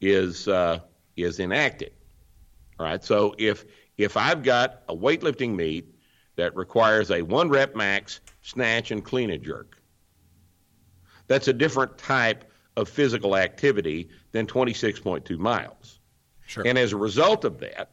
is 0.00 0.48
uh, 0.48 0.80
is 1.16 1.40
enacted. 1.40 1.92
All 2.78 2.86
right. 2.86 3.02
So 3.02 3.34
if 3.38 3.64
if 3.96 4.16
I've 4.16 4.42
got 4.42 4.82
a 4.88 4.94
weightlifting 4.94 5.54
meet 5.54 5.94
that 6.34 6.56
requires 6.56 7.10
a 7.10 7.22
one 7.22 7.48
rep 7.48 7.76
max 7.76 8.20
snatch 8.42 8.90
and 8.90 9.04
clean 9.04 9.30
and 9.30 9.42
jerk, 9.42 9.80
that's 11.28 11.48
a 11.48 11.52
different 11.52 11.96
type 11.96 12.50
of 12.76 12.88
physical 12.88 13.36
activity 13.36 14.10
than 14.32 14.46
26.2 14.46 15.38
miles. 15.38 16.00
Sure. 16.46 16.64
And 16.66 16.76
as 16.76 16.92
a 16.92 16.96
result 16.96 17.44
of 17.44 17.60
that 17.60 17.92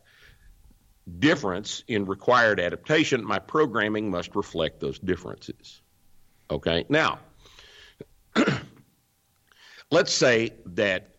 difference 1.19 1.83
in 1.87 2.05
required 2.05 2.59
adaptation, 2.59 3.23
my 3.23 3.39
programming 3.39 4.09
must 4.09 4.35
reflect 4.35 4.79
those 4.79 4.99
differences. 4.99 5.82
Okay. 6.53 6.85
Now, 6.87 7.17
let's 9.91 10.13
say 10.13 10.51
that 10.67 11.15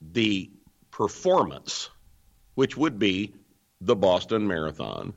the 0.00 0.50
performance, 0.90 1.90
which 2.56 2.76
would 2.76 2.98
be 2.98 3.34
the 3.80 3.94
Boston 3.94 4.48
Marathon 4.48 5.14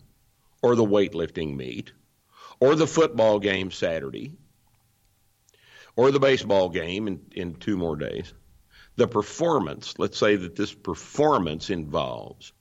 or 0.61 0.75
the 0.75 0.85
weightlifting 0.85 1.55
meet 1.55 1.91
or 2.59 2.75
the 2.75 2.85
football 2.85 3.39
game 3.39 3.71
Saturday 3.71 4.37
or 5.95 6.11
the 6.11 6.19
baseball 6.19 6.69
game 6.69 7.07
in, 7.07 7.19
in 7.31 7.55
two 7.55 7.77
more 7.77 7.95
days, 7.95 8.35
the 8.95 9.07
performance, 9.07 9.95
let's 9.97 10.19
say 10.19 10.35
that 10.35 10.55
this 10.55 10.71
performance 10.71 11.71
involves 11.71 12.53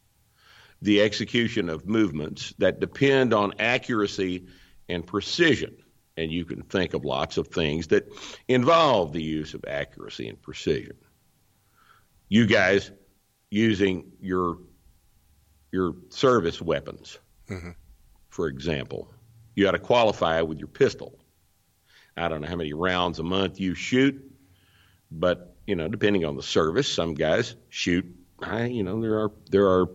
the 0.81 1.03
execution 1.03 1.69
of 1.69 1.87
movements 1.87 2.55
that 2.57 2.81
depend 2.81 3.35
on 3.35 3.53
accuracy 3.59 4.47
and 4.89 5.07
precision 5.07 5.77
and 6.17 6.33
you 6.33 6.45
can 6.45 6.63
think 6.63 6.95
of 6.95 7.05
lots 7.05 7.37
of 7.37 7.49
things 7.49 7.89
that 7.89 8.09
involve 8.49 9.13
the 9.13 9.23
use 9.23 9.55
of 9.55 9.65
accuracy 9.67 10.29
and 10.29 10.41
precision. 10.41 10.97
You 12.29 12.47
guys 12.47 12.91
using 13.51 14.13
your 14.21 14.59
your 15.73 15.95
service 16.09 16.61
weapons, 16.61 17.19
mm-hmm. 17.49 17.71
for 18.31 18.49
example, 18.49 19.13
you 19.55 19.65
got 19.65 19.73
to 19.73 19.79
qualify 19.79 20.41
with 20.43 20.59
your 20.59 20.69
pistol. 20.69 21.19
I 22.17 22.29
don't 22.29 22.41
know 22.41 22.49
how 22.49 22.57
many 22.57 22.73
rounds 22.73 23.19
a 23.19 23.23
month 23.23 23.61
you 23.61 23.75
shoot, 23.75 24.23
but 25.11 25.55
you 25.67 25.77
know, 25.77 25.89
depending 25.89 26.25
on 26.25 26.37
the 26.37 26.43
service, 26.43 26.93
some 26.93 27.15
guys 27.15 27.57
shoot. 27.69 28.07
I, 28.41 28.65
you 28.65 28.83
know, 28.83 29.01
there 29.01 29.19
are 29.21 29.33
there 29.51 29.67
are 29.67 29.89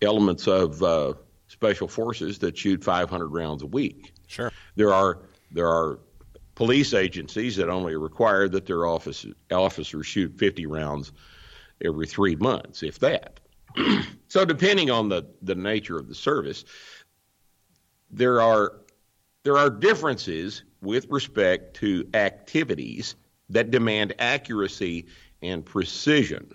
elements 0.00 0.48
of 0.48 0.82
uh, 0.82 1.14
special 1.48 1.88
forces 1.88 2.38
that 2.40 2.56
shoot 2.56 2.82
500 2.82 3.28
rounds 3.28 3.62
a 3.62 3.66
week. 3.66 4.12
Sure. 4.26 4.50
There 4.74 4.92
are 4.92 5.20
there 5.52 5.68
are 5.68 6.00
police 6.54 6.94
agencies 6.94 7.56
that 7.56 7.68
only 7.68 7.96
require 7.96 8.48
that 8.48 8.66
their 8.66 8.86
office, 8.86 9.26
officers 9.50 10.06
shoot 10.06 10.36
50 10.38 10.66
rounds 10.66 11.12
every 11.84 12.06
three 12.06 12.36
months, 12.36 12.82
if 12.82 12.98
that. 13.00 13.40
so, 14.28 14.44
depending 14.44 14.90
on 14.90 15.08
the, 15.08 15.26
the 15.42 15.54
nature 15.54 15.98
of 15.98 16.08
the 16.08 16.14
service, 16.14 16.64
there 18.10 18.40
are 18.40 18.80
there 19.44 19.56
are 19.56 19.70
differences 19.70 20.62
with 20.82 21.06
respect 21.10 21.74
to 21.74 22.08
activities 22.14 23.16
that 23.48 23.70
demand 23.70 24.14
accuracy 24.18 25.06
and 25.42 25.64
precision. 25.64 26.48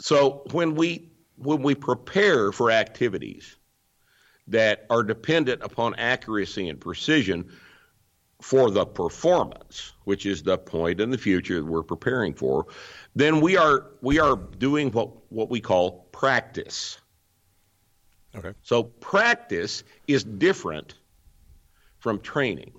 So 0.00 0.42
when 0.50 0.74
we 0.74 1.10
when 1.36 1.62
we 1.62 1.74
prepare 1.74 2.52
for 2.52 2.70
activities 2.70 3.56
that 4.48 4.86
are 4.90 5.02
dependent 5.02 5.62
upon 5.62 5.94
accuracy 5.96 6.68
and 6.68 6.80
precision 6.80 7.50
for 8.40 8.70
the 8.70 8.84
performance, 8.84 9.92
which 10.04 10.26
is 10.26 10.42
the 10.42 10.58
point 10.58 11.00
in 11.00 11.10
the 11.10 11.18
future 11.18 11.60
that 11.60 11.64
we're 11.64 11.82
preparing 11.82 12.34
for, 12.34 12.66
then 13.14 13.40
we 13.40 13.56
are 13.56 13.92
we 14.00 14.18
are 14.18 14.36
doing 14.36 14.90
what 14.90 15.10
what 15.30 15.48
we 15.48 15.60
call 15.60 16.08
practice. 16.12 16.98
Okay. 18.34 18.52
So 18.62 18.82
practice 18.82 19.84
is 20.08 20.24
different 20.24 20.94
from 21.98 22.18
training 22.18 22.72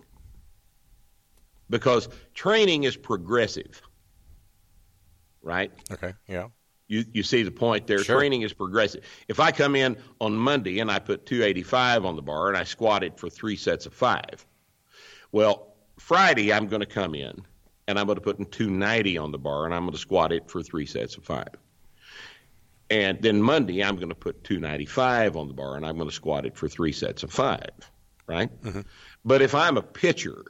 because 1.70 2.10
training 2.34 2.84
is 2.84 2.98
progressive. 2.98 3.82
Right? 5.41 5.72
Okay. 5.91 6.13
Yeah. 6.27 6.48
You, 6.88 7.06
you 7.13 7.24
see 7.24 7.44
the 7.44 7.52
point 7.52 7.88
there. 7.88 8.00
Sure. 8.00 8.18
Training 8.18 8.42
is 8.42 8.54
progressive. 8.54 9.04
If 9.28 9.40
I 9.40 9.52
come 9.52 9.75
in 9.75 9.98
on 10.20 10.36
Monday 10.36 10.80
and 10.80 10.92
I 10.92 11.00
put 11.00 11.25
285 11.25 12.06
on 12.06 12.16
the 12.16 12.22
bar 12.22 12.50
and 12.50 12.58
I 12.58 12.63
squat 12.66 13.04
it 13.04 13.18
for 13.18 13.30
three 13.30 13.56
sets 13.56 13.86
of 13.86 13.94
five, 13.94 14.46
well, 15.32 15.75
Friday 15.98 16.52
I'm 16.52 16.68
going 16.68 16.82
to 16.82 16.86
come 16.86 17.16
in 17.16 17.42
and 17.88 18.00
I'm 18.00 18.06
going 18.06 18.18
to 18.18 18.22
put 18.22 18.40
in 18.40 18.46
290 18.46 19.18
on 19.18 19.32
the 19.32 19.38
bar 19.38 19.66
and 19.66 19.74
I'm 19.74 19.84
going 19.84 19.94
to 19.94 20.00
squat 20.00 20.32
it 20.32 20.50
for 20.50 20.62
three 20.62 20.86
sets 20.86 21.18
of 21.18 21.24
five. 21.24 21.56
And 22.90 23.22
then 23.22 23.42
Monday 23.42 23.84
I'm 23.84 23.96
going 23.96 24.10
to 24.10 24.16
put 24.16 24.44
295 24.44 25.36
on 25.38 25.48
the 25.48 25.54
bar 25.54 25.75
and 25.75 25.86
I'm 25.86 25.96
going 25.96 26.10
to 26.10 26.16
squat 26.16 26.46
it 26.46 26.56
for 26.56 26.68
three 26.68 26.92
sets 26.92 27.24
of 27.24 27.32
five, 27.32 27.72
right? 28.28 28.50
Mm-hmm. 28.62 28.82
But 29.25 29.42
if 29.42 29.56
I'm 29.56 29.78
a 29.78 29.82
pitcher, 29.82 30.44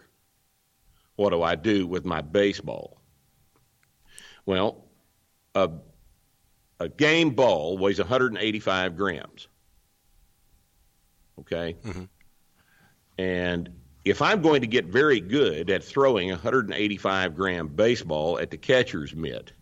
what 1.15 1.29
do 1.29 1.41
I 1.41 1.55
do 1.55 1.87
with 1.87 2.05
my 2.05 2.21
baseball? 2.21 2.99
Well, 4.45 4.85
a 5.55 5.69
a 6.79 6.89
game 6.89 7.31
ball 7.31 7.77
weighs 7.77 7.99
185 7.99 8.97
grams. 8.97 9.47
Okay? 11.39 11.75
Mm-hmm. 11.83 12.03
And 13.17 13.69
if 14.05 14.21
I'm 14.21 14.41
going 14.41 14.61
to 14.61 14.67
get 14.67 14.85
very 14.85 15.19
good 15.19 15.69
at 15.69 15.83
throwing 15.83 16.29
a 16.31 16.33
185 16.33 17.35
gram 17.35 17.67
baseball 17.67 18.39
at 18.39 18.51
the 18.51 18.57
catcher's 18.57 19.15
mitt 19.15 19.53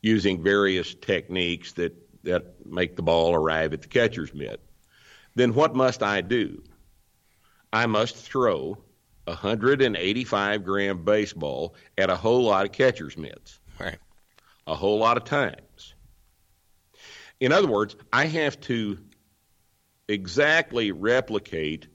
using 0.00 0.42
various 0.42 0.94
techniques 0.94 1.72
that, 1.72 1.94
that 2.24 2.64
make 2.64 2.96
the 2.96 3.02
ball 3.02 3.34
arrive 3.34 3.72
at 3.72 3.82
the 3.82 3.88
catcher's 3.88 4.32
mitt, 4.32 4.60
then 5.34 5.54
what 5.54 5.74
must 5.74 6.02
I 6.02 6.22
do? 6.22 6.62
I 7.72 7.86
must 7.86 8.16
throw 8.16 8.78
a 9.26 9.32
185 9.32 10.64
gram 10.64 11.04
baseball 11.04 11.74
at 11.98 12.08
a 12.08 12.16
whole 12.16 12.44
lot 12.44 12.64
of 12.64 12.72
catcher's 12.72 13.16
mitts. 13.16 13.58
Right. 13.78 13.98
A 14.66 14.74
whole 14.74 14.98
lot 14.98 15.16
of 15.16 15.24
times. 15.24 15.94
In 17.40 17.52
other 17.52 17.68
words, 17.68 17.96
I 18.12 18.26
have 18.26 18.60
to 18.62 18.98
exactly 20.08 20.92
replicate 20.92 21.88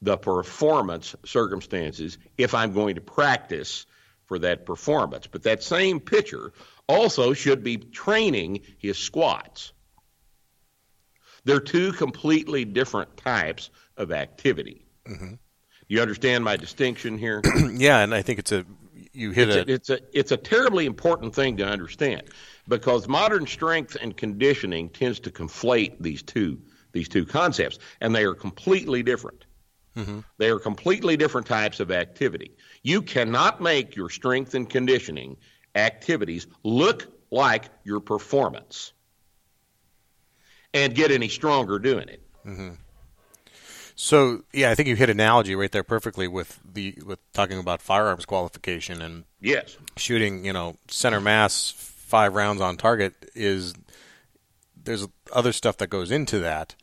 the 0.00 0.16
performance 0.16 1.14
circumstances 1.24 2.18
if 2.36 2.54
I'm 2.54 2.72
going 2.72 2.94
to 2.94 3.00
practice 3.00 3.86
for 4.26 4.38
that 4.38 4.64
performance. 4.64 5.26
But 5.26 5.42
that 5.42 5.62
same 5.62 6.00
pitcher 6.00 6.52
also 6.88 7.32
should 7.32 7.64
be 7.64 7.76
training 7.76 8.60
his 8.78 8.98
squats. 8.98 9.72
They're 11.44 11.60
two 11.60 11.92
completely 11.92 12.64
different 12.64 13.16
types 13.16 13.70
of 13.96 14.12
activity. 14.12 14.86
Mm-hmm. 15.06 15.34
You 15.88 16.02
understand 16.02 16.44
my 16.44 16.56
distinction 16.56 17.16
here? 17.16 17.40
yeah, 17.72 18.00
and 18.00 18.14
I 18.14 18.20
think 18.20 18.38
it's 18.38 18.52
a 18.52 18.66
you 19.18 19.32
hit 19.32 19.48
it's 19.48 19.56
a, 19.56 19.60
a, 19.60 19.74
it's 19.74 19.90
a 19.90 20.18
it's 20.18 20.32
a 20.32 20.36
terribly 20.36 20.86
important 20.86 21.34
thing 21.34 21.56
to 21.56 21.66
understand 21.66 22.22
because 22.68 23.08
modern 23.08 23.46
strength 23.46 23.96
and 24.00 24.16
conditioning 24.16 24.88
tends 24.90 25.20
to 25.20 25.30
conflate 25.30 25.96
these 26.00 26.22
two 26.22 26.60
these 26.92 27.08
two 27.08 27.26
concepts, 27.26 27.78
and 28.00 28.14
they 28.14 28.24
are 28.24 28.34
completely 28.34 29.02
different. 29.02 29.44
Mm-hmm. 29.96 30.20
They 30.38 30.50
are 30.50 30.58
completely 30.58 31.16
different 31.16 31.46
types 31.46 31.80
of 31.80 31.90
activity. 31.90 32.52
You 32.82 33.02
cannot 33.02 33.60
make 33.60 33.96
your 33.96 34.08
strength 34.08 34.54
and 34.54 34.68
conditioning 34.68 35.36
activities 35.74 36.46
look 36.62 37.06
like 37.30 37.64
your 37.84 38.00
performance 38.00 38.92
and 40.72 40.94
get 40.94 41.10
any 41.10 41.28
stronger 41.28 41.78
doing 41.78 42.08
it. 42.08 42.22
Mm-hmm. 42.46 42.70
So 44.00 44.44
yeah, 44.52 44.70
I 44.70 44.76
think 44.76 44.88
you 44.88 44.94
hit 44.94 45.10
analogy 45.10 45.56
right 45.56 45.72
there 45.72 45.82
perfectly 45.82 46.28
with 46.28 46.60
the 46.64 46.96
with 47.04 47.18
talking 47.32 47.58
about 47.58 47.82
firearms 47.82 48.24
qualification 48.26 49.02
and 49.02 49.24
Yes. 49.40 49.76
shooting. 49.96 50.44
You 50.44 50.52
know, 50.52 50.76
center 50.86 51.20
mass, 51.20 51.72
five 51.72 52.32
rounds 52.36 52.60
on 52.60 52.76
target 52.76 53.14
is 53.34 53.74
there's 54.80 55.08
other 55.32 55.52
stuff 55.52 55.78
that 55.78 55.88
goes 55.88 56.12
into 56.12 56.38
that, 56.38 56.76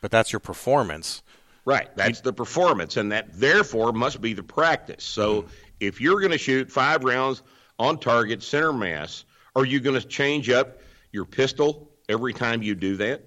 but 0.00 0.10
that's 0.10 0.32
your 0.32 0.40
performance. 0.40 1.22
Right. 1.64 1.88
That's 1.94 2.22
the 2.22 2.32
performance, 2.32 2.96
and 2.96 3.12
that 3.12 3.28
therefore 3.32 3.92
must 3.92 4.20
be 4.20 4.32
the 4.32 4.42
practice. 4.42 5.04
So 5.04 5.42
mm-hmm. 5.42 5.50
if 5.78 6.00
you're 6.00 6.18
going 6.18 6.32
to 6.32 6.38
shoot 6.38 6.68
five 6.68 7.04
rounds 7.04 7.44
on 7.78 8.00
target, 8.00 8.42
center 8.42 8.72
mass, 8.72 9.24
are 9.54 9.64
you 9.64 9.78
going 9.78 10.00
to 10.00 10.04
change 10.04 10.50
up 10.50 10.80
your 11.12 11.26
pistol 11.26 11.92
every 12.08 12.32
time 12.32 12.60
you 12.60 12.74
do 12.74 12.96
that? 12.96 13.22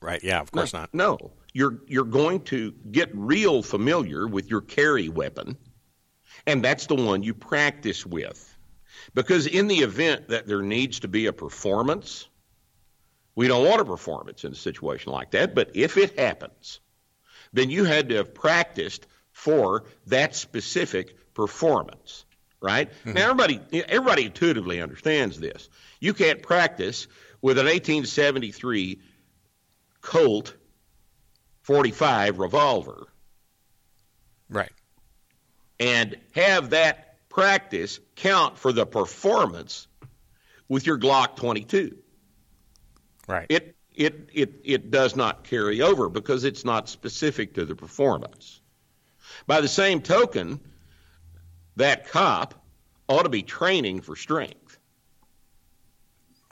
Right? 0.00 0.24
Yeah, 0.24 0.40
of 0.40 0.50
course 0.50 0.72
not. 0.72 0.94
No. 0.94 1.18
You're 1.56 1.78
you're 1.86 2.04
going 2.04 2.40
to 2.52 2.74
get 2.90 3.08
real 3.14 3.62
familiar 3.62 4.28
with 4.28 4.50
your 4.50 4.60
carry 4.60 5.08
weapon, 5.08 5.56
and 6.46 6.62
that's 6.62 6.84
the 6.84 6.96
one 6.96 7.22
you 7.22 7.32
practice 7.32 8.04
with. 8.04 8.54
Because 9.14 9.46
in 9.46 9.66
the 9.66 9.76
event 9.78 10.28
that 10.28 10.46
there 10.46 10.60
needs 10.60 11.00
to 11.00 11.08
be 11.08 11.24
a 11.24 11.32
performance, 11.32 12.28
we 13.34 13.48
don't 13.48 13.66
want 13.66 13.80
a 13.80 13.86
performance 13.86 14.44
in 14.44 14.52
a 14.52 14.54
situation 14.54 15.12
like 15.12 15.30
that, 15.30 15.54
but 15.54 15.70
if 15.74 15.96
it 15.96 16.18
happens, 16.18 16.80
then 17.54 17.70
you 17.70 17.84
had 17.84 18.10
to 18.10 18.16
have 18.16 18.34
practiced 18.34 19.06
for 19.32 19.84
that 20.08 20.36
specific 20.36 21.16
performance, 21.32 22.26
right? 22.60 22.90
Mm-hmm. 22.90 23.14
Now 23.14 23.30
everybody 23.30 23.60
everybody 23.88 24.26
intuitively 24.26 24.82
understands 24.82 25.40
this. 25.40 25.70
You 26.00 26.12
can't 26.12 26.42
practice 26.42 27.06
with 27.40 27.56
an 27.56 27.64
1873 27.64 29.00
Colt 30.02 30.54
45 31.66 32.38
revolver 32.38 33.08
Right. 34.48 34.70
and 35.80 36.16
have 36.32 36.70
that 36.70 37.28
practice 37.28 37.98
count 38.14 38.56
for 38.56 38.72
the 38.72 38.86
performance 38.86 39.88
with 40.68 40.86
your 40.86 40.96
Glock 40.96 41.34
22. 41.34 41.98
Right. 43.26 43.46
It 43.48 43.74
it 43.96 44.30
it 44.32 44.60
it 44.62 44.90
does 44.92 45.16
not 45.16 45.42
carry 45.42 45.82
over 45.82 46.08
because 46.08 46.44
it's 46.44 46.64
not 46.64 46.88
specific 46.88 47.54
to 47.54 47.64
the 47.64 47.74
performance. 47.74 48.60
By 49.48 49.60
the 49.60 49.66
same 49.68 50.00
token, 50.02 50.60
that 51.74 52.08
cop 52.08 52.54
ought 53.08 53.24
to 53.24 53.28
be 53.28 53.42
training 53.42 54.02
for 54.02 54.14
strength, 54.14 54.78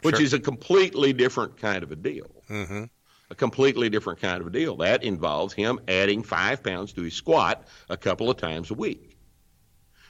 which 0.03 0.17
Sure. 0.17 0.25
is 0.25 0.33
a 0.33 0.41
completely 0.41 1.13
different 1.13 1.57
kind 1.59 1.85
of 1.85 1.93
a 1.93 1.97
deal. 1.97 2.31
mm-hmm. 2.51 2.85
A 3.31 3.35
completely 3.35 3.89
different 3.89 4.21
kind 4.21 4.43
of 4.43 4.53
deal. 4.53 4.77
That 4.77 5.03
involves 5.03 5.55
him 5.55 5.81
adding 5.89 6.23
five 6.23 6.63
pounds 6.63 6.93
to 6.93 7.03
his 7.03 7.15
squat 7.15 7.67
a 7.89 7.97
couple 7.97 8.31
of 8.31 8.37
times 8.37 8.71
a 8.71 8.75
week. 8.75 9.17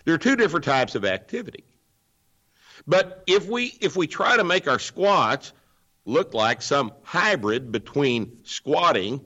There 0.04 0.14
are 0.14 0.18
two 0.18 0.36
different 0.36 0.64
types 0.64 0.94
of 0.94 1.04
activity. 1.04 1.64
But 2.86 3.22
if 3.26 3.48
we 3.48 3.76
if 3.80 3.96
we 3.96 4.06
try 4.06 4.36
to 4.36 4.44
make 4.44 4.68
our 4.68 4.78
squats 4.78 5.52
look 6.04 6.34
like 6.34 6.60
some 6.60 6.92
hybrid 7.02 7.72
between 7.72 8.38
squatting 8.42 9.24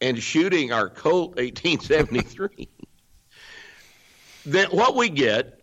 and 0.00 0.22
shooting 0.22 0.72
our 0.72 0.88
Colt 0.88 1.36
1873, 1.36 2.68
then 4.46 4.68
what 4.68 4.94
we 4.94 5.08
get 5.08 5.60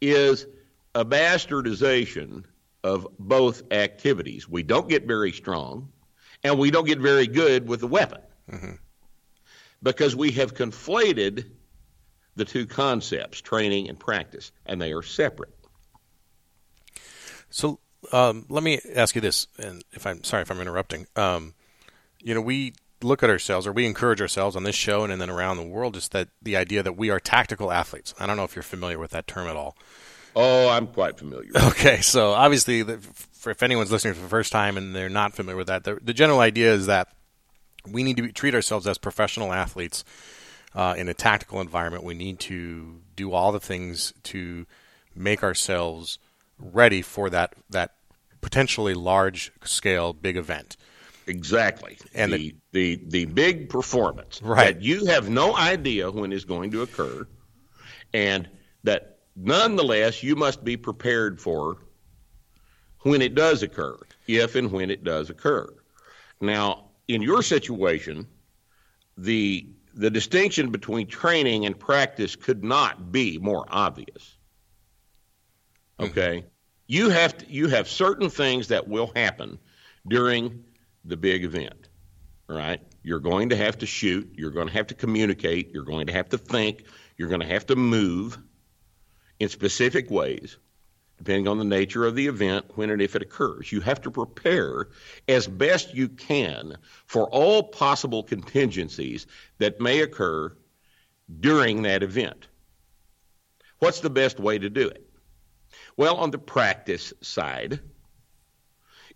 is 0.00 0.46
a 0.94 1.04
bastardization 1.04 2.44
of 2.82 3.06
both 3.18 3.62
activities. 3.72 4.48
We 4.48 4.62
don't 4.62 4.88
get 4.88 5.06
very 5.06 5.32
strong, 5.32 5.92
and 6.44 6.58
we 6.58 6.70
don't 6.70 6.86
get 6.86 6.98
very 6.98 7.26
good 7.26 7.68
with 7.68 7.80
the 7.80 7.86
weapon 7.86 8.20
Mhm. 8.50 8.78
because 9.82 10.14
we 10.16 10.32
have 10.32 10.54
conflated 10.54 11.46
the 12.36 12.44
two 12.44 12.66
concepts, 12.66 13.40
training 13.40 13.88
and 13.88 13.98
practice, 13.98 14.52
and 14.66 14.80
they 14.80 14.92
are 14.92 15.02
separate. 15.02 15.54
So 17.50 17.78
um, 18.12 18.46
let 18.48 18.62
me 18.62 18.80
ask 18.94 19.14
you 19.14 19.20
this, 19.20 19.46
and 19.58 19.84
if 19.92 20.06
I'm 20.06 20.24
sorry 20.24 20.42
if 20.42 20.50
I'm 20.50 20.60
interrupting. 20.60 21.06
Um, 21.14 21.54
you 22.20 22.34
know, 22.34 22.40
we 22.40 22.74
look 23.02 23.22
at 23.22 23.30
ourselves, 23.30 23.66
or 23.66 23.72
we 23.72 23.84
encourage 23.86 24.20
ourselves 24.20 24.56
on 24.56 24.62
this 24.62 24.74
show 24.76 25.02
and, 25.04 25.12
and 25.12 25.20
then 25.20 25.28
around 25.30 25.56
the 25.56 25.62
world, 25.66 25.94
just 25.94 26.12
that 26.12 26.28
the 26.40 26.56
idea 26.56 26.82
that 26.82 26.96
we 26.96 27.10
are 27.10 27.20
tactical 27.20 27.70
athletes. 27.72 28.14
I 28.18 28.26
don't 28.26 28.36
know 28.36 28.44
if 28.44 28.54
you're 28.56 28.62
familiar 28.62 28.98
with 28.98 29.10
that 29.10 29.26
term 29.26 29.46
at 29.48 29.56
all. 29.56 29.76
Oh, 30.34 30.68
I'm 30.68 30.86
quite 30.86 31.18
familiar. 31.18 31.50
Okay, 31.54 32.00
so 32.00 32.32
obviously, 32.32 32.82
the, 32.82 32.98
for, 32.98 33.50
if 33.50 33.62
anyone's 33.62 33.92
listening 33.92 34.14
for 34.14 34.20
the 34.20 34.28
first 34.28 34.52
time 34.52 34.76
and 34.76 34.94
they're 34.94 35.08
not 35.08 35.34
familiar 35.34 35.56
with 35.56 35.66
that, 35.66 35.84
the, 35.84 35.98
the 36.02 36.14
general 36.14 36.40
idea 36.40 36.72
is 36.72 36.86
that 36.86 37.08
we 37.86 38.02
need 38.02 38.16
to 38.16 38.22
be, 38.22 38.32
treat 38.32 38.54
ourselves 38.54 38.86
as 38.86 38.96
professional 38.98 39.52
athletes 39.52 40.04
uh, 40.74 40.94
in 40.96 41.08
a 41.08 41.14
tactical 41.14 41.60
environment. 41.60 42.04
We 42.04 42.14
need 42.14 42.38
to 42.40 43.00
do 43.16 43.32
all 43.32 43.52
the 43.52 43.60
things 43.60 44.12
to 44.24 44.66
make 45.14 45.42
ourselves 45.42 46.18
ready 46.58 47.02
for 47.02 47.28
that 47.28 47.54
that 47.70 47.92
potentially 48.40 48.94
large 48.94 49.52
scale 49.64 50.12
big 50.12 50.36
event. 50.36 50.76
Exactly. 51.26 51.98
And 52.14 52.32
the, 52.32 52.54
the 52.72 53.00
the 53.06 53.24
big 53.26 53.68
performance 53.68 54.40
Right. 54.42 54.74
that 54.74 54.82
you 54.82 55.06
have 55.06 55.28
no 55.28 55.54
idea 55.56 56.10
when 56.10 56.32
is 56.32 56.44
going 56.44 56.70
to 56.72 56.82
occur, 56.82 57.26
and 58.14 58.48
that 58.84 59.11
nonetheless 59.36 60.22
you 60.22 60.36
must 60.36 60.64
be 60.64 60.76
prepared 60.76 61.40
for 61.40 61.78
when 63.00 63.22
it 63.22 63.34
does 63.34 63.62
occur, 63.62 63.98
if 64.26 64.54
and 64.54 64.70
when 64.70 64.90
it 64.90 65.04
does 65.04 65.30
occur. 65.30 65.68
Now, 66.40 66.90
in 67.08 67.22
your 67.22 67.42
situation, 67.42 68.26
the 69.16 69.66
the 69.94 70.10
distinction 70.10 70.70
between 70.70 71.06
training 71.06 71.66
and 71.66 71.78
practice 71.78 72.34
could 72.34 72.64
not 72.64 73.12
be 73.12 73.38
more 73.38 73.66
obvious. 73.68 74.36
Hmm. 75.98 76.06
Okay? 76.06 76.44
You 76.86 77.10
have 77.10 77.36
to, 77.38 77.50
you 77.50 77.68
have 77.68 77.88
certain 77.88 78.30
things 78.30 78.68
that 78.68 78.88
will 78.88 79.12
happen 79.14 79.58
during 80.06 80.64
the 81.04 81.16
big 81.16 81.44
event. 81.44 81.88
All 82.48 82.56
right? 82.56 82.80
You're 83.02 83.20
going 83.20 83.50
to 83.50 83.56
have 83.56 83.78
to 83.78 83.86
shoot, 83.86 84.32
you're 84.36 84.50
going 84.50 84.68
to 84.68 84.72
have 84.72 84.86
to 84.88 84.94
communicate, 84.94 85.72
you're 85.72 85.84
going 85.84 86.06
to 86.06 86.12
have 86.12 86.28
to 86.30 86.38
think, 86.38 86.84
you're 87.16 87.28
going 87.28 87.40
to 87.40 87.46
have 87.46 87.66
to 87.66 87.76
move 87.76 88.38
in 89.42 89.48
specific 89.48 90.10
ways 90.10 90.56
depending 91.18 91.46
on 91.46 91.58
the 91.58 91.64
nature 91.64 92.04
of 92.04 92.16
the 92.16 92.26
event 92.26 92.66
when 92.74 92.90
and 92.90 93.00
if 93.00 93.14
it 93.14 93.22
occurs. 93.22 93.70
You 93.70 93.80
have 93.80 94.00
to 94.02 94.10
prepare 94.10 94.88
as 95.28 95.46
best 95.46 95.94
you 95.94 96.08
can 96.08 96.76
for 97.06 97.28
all 97.28 97.62
possible 97.62 98.24
contingencies 98.24 99.28
that 99.58 99.80
may 99.80 100.00
occur 100.00 100.52
during 101.38 101.82
that 101.82 102.02
event. 102.02 102.48
What's 103.78 104.00
the 104.00 104.10
best 104.10 104.40
way 104.40 104.58
to 104.58 104.68
do 104.68 104.88
it? 104.88 105.08
Well, 105.96 106.16
on 106.16 106.32
the 106.32 106.38
practice 106.38 107.12
side, 107.20 107.78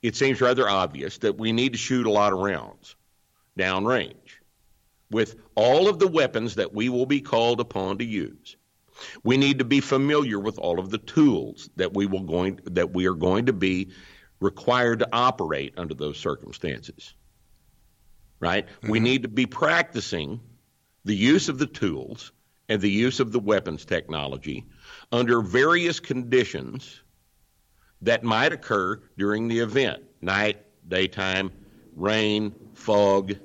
it 0.00 0.14
seems 0.14 0.40
rather 0.40 0.68
obvious 0.68 1.18
that 1.18 1.36
we 1.36 1.50
need 1.50 1.72
to 1.72 1.78
shoot 1.78 2.06
a 2.06 2.10
lot 2.10 2.32
of 2.32 2.38
rounds 2.38 2.94
downrange 3.58 4.38
with 5.10 5.34
all 5.56 5.88
of 5.88 5.98
the 5.98 6.08
weapons 6.08 6.54
that 6.54 6.72
we 6.72 6.88
will 6.88 7.06
be 7.06 7.20
called 7.20 7.58
upon 7.58 7.98
to 7.98 8.04
use. 8.04 8.56
We 9.22 9.36
need 9.36 9.58
to 9.58 9.64
be 9.64 9.80
familiar 9.80 10.38
with 10.38 10.58
all 10.58 10.78
of 10.78 10.90
the 10.90 10.98
tools 10.98 11.68
that 11.76 11.94
we 11.94 12.06
will 12.06 12.22
going 12.22 12.60
that 12.64 12.92
we 12.92 13.06
are 13.06 13.14
going 13.14 13.46
to 13.46 13.52
be 13.52 13.90
required 14.40 15.00
to 15.00 15.08
operate 15.12 15.74
under 15.76 15.94
those 15.94 16.18
circumstances. 16.18 17.14
Right? 18.38 18.66
We 18.82 18.98
mm-hmm. 18.98 19.04
need 19.04 19.22
to 19.22 19.28
be 19.28 19.46
practicing 19.46 20.40
the 21.04 21.16
use 21.16 21.48
of 21.48 21.58
the 21.58 21.66
tools 21.66 22.32
and 22.68 22.80
the 22.80 22.90
use 22.90 23.20
of 23.20 23.32
the 23.32 23.38
weapons 23.38 23.84
technology 23.84 24.66
under 25.12 25.40
various 25.40 26.00
conditions 26.00 27.02
that 28.02 28.24
might 28.24 28.52
occur 28.52 29.00
during 29.16 29.48
the 29.48 29.60
event 29.60 30.02
night, 30.20 30.58
daytime, 30.86 31.50
rain, 31.94 32.54
fog, 32.74 33.36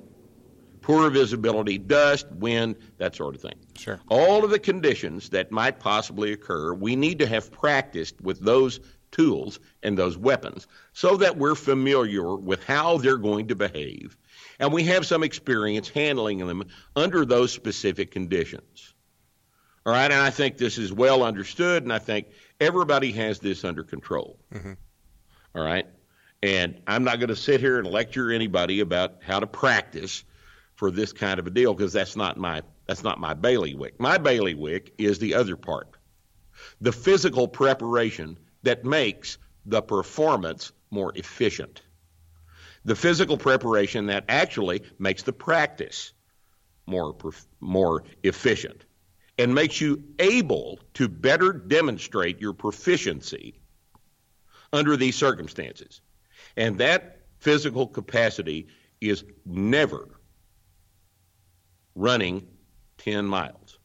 poor 0.82 1.08
visibility, 1.10 1.78
dust, 1.78 2.30
wind, 2.32 2.76
that 2.98 3.16
sort 3.16 3.34
of 3.34 3.40
thing. 3.40 3.54
Sure. 3.78 4.00
All 4.08 4.44
of 4.44 4.50
the 4.50 4.58
conditions 4.58 5.30
that 5.30 5.50
might 5.50 5.80
possibly 5.80 6.32
occur, 6.32 6.74
we 6.74 6.96
need 6.96 7.20
to 7.20 7.26
have 7.26 7.50
practiced 7.50 8.20
with 8.20 8.40
those 8.40 8.80
tools 9.10 9.60
and 9.82 9.96
those 9.96 10.16
weapons 10.16 10.66
so 10.92 11.16
that 11.18 11.36
we're 11.36 11.54
familiar 11.54 12.34
with 12.34 12.64
how 12.64 12.98
they're 12.98 13.18
going 13.18 13.48
to 13.48 13.54
behave 13.54 14.16
and 14.58 14.72
we 14.72 14.84
have 14.84 15.04
some 15.06 15.22
experience 15.22 15.88
handling 15.88 16.38
them 16.38 16.64
under 16.94 17.24
those 17.24 17.52
specific 17.52 18.10
conditions. 18.10 18.94
All 19.84 19.92
right, 19.92 20.10
and 20.10 20.20
I 20.20 20.30
think 20.30 20.56
this 20.56 20.78
is 20.78 20.92
well 20.92 21.24
understood, 21.24 21.82
and 21.82 21.92
I 21.92 21.98
think 21.98 22.28
everybody 22.60 23.10
has 23.12 23.40
this 23.40 23.64
under 23.64 23.82
control. 23.82 24.38
Mm-hmm. 24.54 24.74
All 25.56 25.64
right, 25.64 25.86
and 26.42 26.80
I'm 26.86 27.02
not 27.02 27.18
going 27.18 27.30
to 27.30 27.36
sit 27.36 27.60
here 27.60 27.78
and 27.78 27.88
lecture 27.88 28.30
anybody 28.30 28.78
about 28.78 29.16
how 29.26 29.40
to 29.40 29.48
practice 29.48 30.22
for 30.82 30.90
this 30.90 31.12
kind 31.12 31.38
of 31.38 31.46
a 31.46 31.50
deal 31.50 31.72
because 31.74 31.92
that's 31.92 32.16
not 32.16 32.36
my 32.36 32.60
that's 32.88 33.04
not 33.04 33.20
my 33.20 33.34
bailiwick. 33.34 34.00
My 34.00 34.18
bailiwick 34.18 34.92
is 34.98 35.20
the 35.20 35.32
other 35.32 35.54
part, 35.54 35.86
the 36.80 36.90
physical 36.90 37.46
preparation 37.46 38.36
that 38.64 38.84
makes 38.84 39.38
the 39.64 39.80
performance 39.80 40.72
more 40.90 41.12
efficient. 41.14 41.82
The 42.84 42.96
physical 42.96 43.38
preparation 43.38 44.06
that 44.06 44.24
actually 44.28 44.82
makes 44.98 45.22
the 45.22 45.32
practice 45.32 46.14
more 46.86 47.16
more 47.60 48.02
efficient 48.24 48.84
and 49.38 49.54
makes 49.54 49.80
you 49.80 50.02
able 50.18 50.80
to 50.94 51.08
better 51.08 51.52
demonstrate 51.52 52.40
your 52.40 52.54
proficiency 52.54 53.54
under 54.72 54.96
these 54.96 55.14
circumstances. 55.14 56.00
And 56.56 56.76
that 56.78 57.20
physical 57.38 57.86
capacity 57.86 58.66
is 59.00 59.22
never 59.46 60.18
running 61.94 62.46
10 62.98 63.26
miles. 63.26 63.78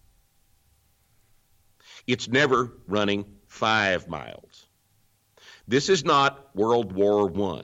It's 2.05 2.27
never 2.27 2.71
running 2.87 3.25
five 3.47 4.07
miles. 4.07 4.67
This 5.67 5.89
is 5.89 6.05
not 6.05 6.55
World 6.55 6.93
War 6.93 7.29
I. 7.53 7.63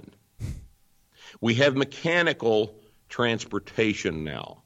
We 1.39 1.55
have 1.55 1.75
mechanical 1.75 2.79
transportation 3.09 4.23
now. 4.23 4.63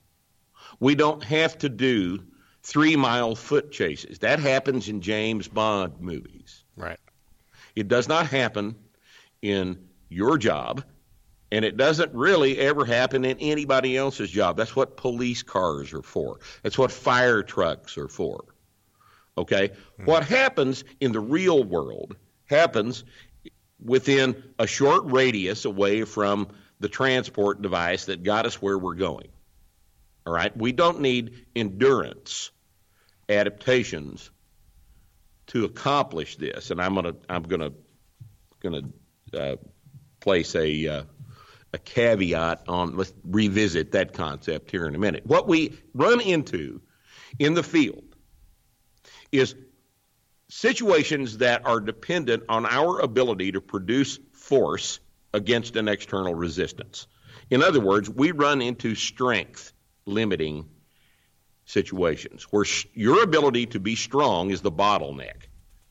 We 0.79 0.95
don't 0.95 1.23
have 1.23 1.57
to 1.59 1.69
do 1.69 2.23
three 2.63 2.95
mile 2.95 3.35
foot 3.35 3.71
chases. 3.71 4.19
That 4.19 4.39
happens 4.39 4.89
in 4.89 5.01
James 5.01 5.47
Bond 5.47 5.99
movies. 5.99 6.63
Right. 6.75 6.99
It 7.75 7.87
does 7.87 8.07
not 8.07 8.27
happen 8.27 8.75
in 9.41 9.87
your 10.09 10.37
job, 10.37 10.83
and 11.51 11.63
it 11.63 11.77
doesn't 11.77 12.13
really 12.13 12.57
ever 12.57 12.85
happen 12.85 13.23
in 13.25 13.37
anybody 13.39 13.95
else's 13.95 14.29
job. 14.29 14.57
That's 14.57 14.75
what 14.75 14.97
police 14.97 15.43
cars 15.43 15.93
are 15.93 16.01
for, 16.01 16.39
that's 16.63 16.77
what 16.77 16.91
fire 16.91 17.43
trucks 17.43 17.97
are 17.97 18.09
for. 18.09 18.45
Okay? 19.37 19.69
Mm-hmm. 19.69 20.05
What 20.05 20.25
happens 20.25 20.83
in 20.99 21.11
the 21.11 21.19
real 21.19 21.63
world 21.63 22.15
happens 22.45 23.03
within 23.83 24.43
a 24.57 24.65
short 24.65 25.03
radius 25.05 25.65
away 25.65 26.03
from 26.03 26.47
the 26.79 26.89
transport 26.89 27.61
device 27.61 28.05
that 28.05 28.23
got 28.23 28.45
us 28.45 28.61
where 28.61 28.77
we're 28.77 28.95
going. 28.95 29.27
All 30.25 30.33
right? 30.33 30.55
We 30.55 30.71
don't 30.71 31.01
need 31.01 31.45
endurance 31.55 32.51
adaptations 33.29 34.31
to 35.47 35.65
accomplish 35.65 36.37
this. 36.37 36.71
And 36.71 36.81
I'm 36.81 36.95
gonna 36.95 37.15
I'm 37.29 37.43
gonna 37.43 37.71
gonna 38.59 38.81
uh, 39.33 39.55
place 40.19 40.55
a 40.55 40.87
uh, 40.87 41.03
a 41.77 41.79
caveat 41.79 42.63
on. 42.67 42.97
Let's 42.97 43.13
revisit 43.23 43.91
that 43.91 44.13
concept 44.13 44.71
here 44.71 44.87
in 44.87 44.95
a 44.95 44.99
minute. 44.99 45.25
What 45.25 45.47
we 45.47 45.77
run 45.93 46.19
into 46.19 46.81
in 47.39 47.53
the 47.53 47.63
field 47.63 48.03
is 49.31 49.55
situations 50.49 51.37
that 51.37 51.65
are 51.65 51.79
dependent 51.79 52.43
on 52.49 52.65
our 52.65 52.99
ability 52.99 53.51
to 53.51 53.61
produce 53.61 54.19
force 54.33 54.99
against 55.33 55.75
an 55.75 55.87
external 55.87 56.33
resistance. 56.33 57.07
In 57.49 57.61
other 57.61 57.79
words, 57.79 58.09
we 58.09 58.31
run 58.31 58.61
into 58.61 58.95
strength 58.95 59.73
limiting 60.05 60.67
situations 61.65 62.43
where 62.49 62.65
sh- 62.65 62.87
your 62.93 63.23
ability 63.23 63.67
to 63.67 63.79
be 63.79 63.95
strong 63.95 64.49
is 64.49 64.61
the 64.61 64.71
bottleneck. 64.71 65.46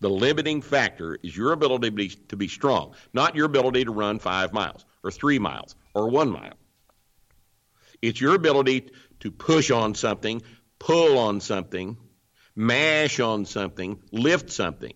The 0.07 0.13
limiting 0.13 0.63
factor 0.63 1.19
is 1.21 1.37
your 1.37 1.51
ability 1.51 1.89
to 1.89 1.91
be, 1.91 2.09
to 2.29 2.37
be 2.37 2.47
strong, 2.47 2.95
not 3.13 3.35
your 3.35 3.47
ability 3.47 3.87
to 3.87 3.91
run 3.91 4.21
five 4.21 4.53
miles 4.53 4.85
or 5.03 5.11
three 5.11 5.41
miles 5.41 5.75
or 5.95 6.09
one 6.09 6.31
mile. 6.31 6.55
It's 8.01 8.21
your 8.21 8.37
ability 8.37 8.91
to 9.19 9.33
push 9.33 9.73
on 9.73 9.97
something, 9.97 10.43
pull 10.79 11.19
on 11.19 11.41
something, 11.41 11.97
mash 12.55 13.19
on 13.19 13.47
something, 13.47 14.01
lift 14.13 14.53
something. 14.53 14.93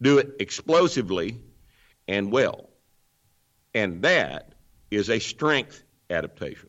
Do 0.00 0.18
it 0.18 0.36
explosively 0.38 1.40
and 2.06 2.30
well. 2.30 2.70
And 3.74 4.02
that 4.02 4.54
is 4.88 5.10
a 5.10 5.18
strength 5.18 5.82
adaptation. 6.08 6.68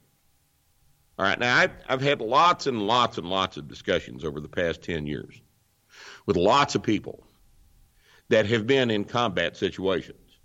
All 1.20 1.26
right, 1.26 1.38
now 1.38 1.56
I've, 1.56 1.72
I've 1.88 2.02
had 2.02 2.20
lots 2.20 2.66
and 2.66 2.82
lots 2.82 3.20
and 3.20 3.30
lots 3.30 3.58
of 3.58 3.68
discussions 3.68 4.26
over 4.26 4.40
the 4.40 4.50
past 4.50 4.82
10 4.82 5.06
years 5.06 5.40
with 6.30 6.38
lots 6.38 6.76
of 6.76 6.84
people 6.84 7.24
that 8.28 8.46
have 8.46 8.68
been 8.68 8.92
in 8.92 9.04
combat 9.04 9.58
situations. 9.58 10.38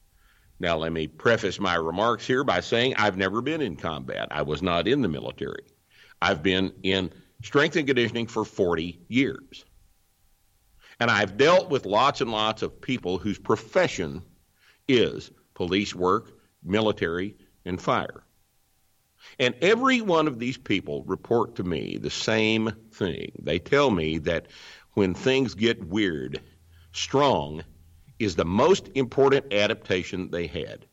Now, 0.58 0.78
let 0.78 0.94
me 0.94 1.06
preface 1.06 1.60
my 1.60 1.74
remarks 1.74 2.26
here 2.26 2.42
by 2.42 2.60
saying 2.60 2.94
I've 2.96 3.18
never 3.18 3.42
been 3.42 3.60
in 3.60 3.76
combat. 3.76 4.28
I 4.30 4.40
was 4.40 4.62
not 4.62 4.88
in 4.88 5.02
the 5.02 5.08
military. 5.08 5.64
I've 6.22 6.42
been 6.42 6.72
in 6.82 7.12
strength 7.42 7.76
and 7.76 7.86
conditioning 7.86 8.28
for 8.28 8.46
40 8.46 8.98
years. 9.08 9.66
And 11.00 11.10
I've 11.10 11.36
dealt 11.36 11.68
with 11.68 11.84
lots 11.84 12.22
and 12.22 12.32
lots 12.32 12.62
of 12.62 12.80
people 12.80 13.18
whose 13.18 13.38
profession 13.38 14.22
is 14.88 15.30
police 15.52 15.94
work, 15.94 16.32
military, 16.62 17.36
and 17.66 17.78
fire. 17.78 18.24
And 19.38 19.54
every 19.60 20.00
one 20.00 20.28
of 20.28 20.38
these 20.38 20.56
people 20.56 21.04
report 21.04 21.56
to 21.56 21.62
me 21.62 21.98
the 21.98 22.08
same 22.08 22.72
thing. 22.90 23.32
They 23.38 23.58
tell 23.58 23.90
me 23.90 24.16
that 24.18 24.46
when 24.94 25.14
things 25.14 25.54
get 25.54 25.84
weird, 25.86 26.40
strong 26.92 27.62
is 28.18 28.36
the 28.36 28.44
most 28.44 28.88
important 28.94 29.52
adaptation 29.52 30.30
they 30.30 30.46
had. 30.46 30.86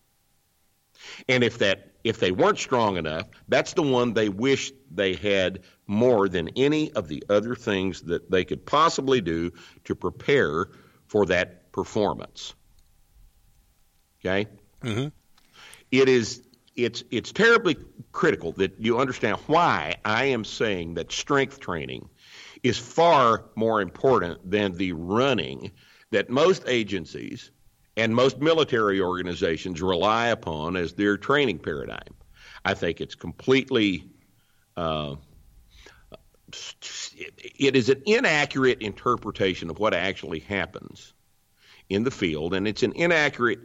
And 1.28 1.44
if 1.44 1.60
that 1.60 1.88
if 2.04 2.20
they 2.20 2.32
weren't 2.32 2.58
strong 2.58 2.98
enough, 2.98 3.28
that's 3.48 3.74
the 3.74 3.84
one 3.84 4.14
they 4.14 4.30
wish 4.30 4.72
they 4.90 5.14
had 5.14 5.60
more 5.86 6.28
than 6.28 6.50
any 6.56 6.92
of 6.94 7.08
the 7.08 7.24
other 7.30 7.56
things 7.56 8.02
that 8.04 8.30
they 8.32 8.44
could 8.44 8.66
possibly 8.66 9.22
do 9.22 9.52
to 9.84 9.94
prepare 9.94 10.68
for 11.08 11.28
that 11.28 11.72
performance. 11.72 12.54
Okay? 14.20 14.48
Mm-hmm. 14.84 15.10
It 15.92 16.10
is 16.10 16.44
it's 16.76 17.04
it's 17.12 17.32
terribly 17.32 17.78
critical 18.12 18.54
that 18.54 18.80
you 18.80 19.00
understand 19.00 19.38
why 19.48 19.96
I 20.04 20.26
am 20.26 20.44
saying 20.44 20.96
that 20.96 21.12
strength 21.12 21.60
training 21.60 22.10
is 22.64 22.78
far 22.78 23.46
more 23.56 23.82
important 23.82 24.50
than 24.50 24.74
the 24.74 24.94
running 24.94 25.72
that 26.12 26.30
most 26.30 26.64
agencies 26.68 27.52
and 27.98 28.16
most 28.16 28.40
military 28.40 29.02
organizations 29.02 29.82
rely 29.82 30.28
upon 30.28 30.76
as 30.76 30.94
their 30.94 31.18
training 31.18 31.60
paradigm. 31.60 32.14
I 32.64 32.74
think 32.74 33.02
it's 33.02 33.16
completely 33.16 34.06
uh, 34.78 35.16
it 37.60 37.76
is 37.76 37.90
an 37.90 38.02
inaccurate 38.06 38.82
interpretation 38.82 39.70
of 39.70 39.80
what 39.80 39.94
actually 39.94 40.40
happens 40.40 41.14
in 41.90 42.04
the 42.04 42.12
field, 42.12 42.54
and 42.54 42.68
it's 42.68 42.84
an 42.84 42.94
inaccurate 42.96 43.60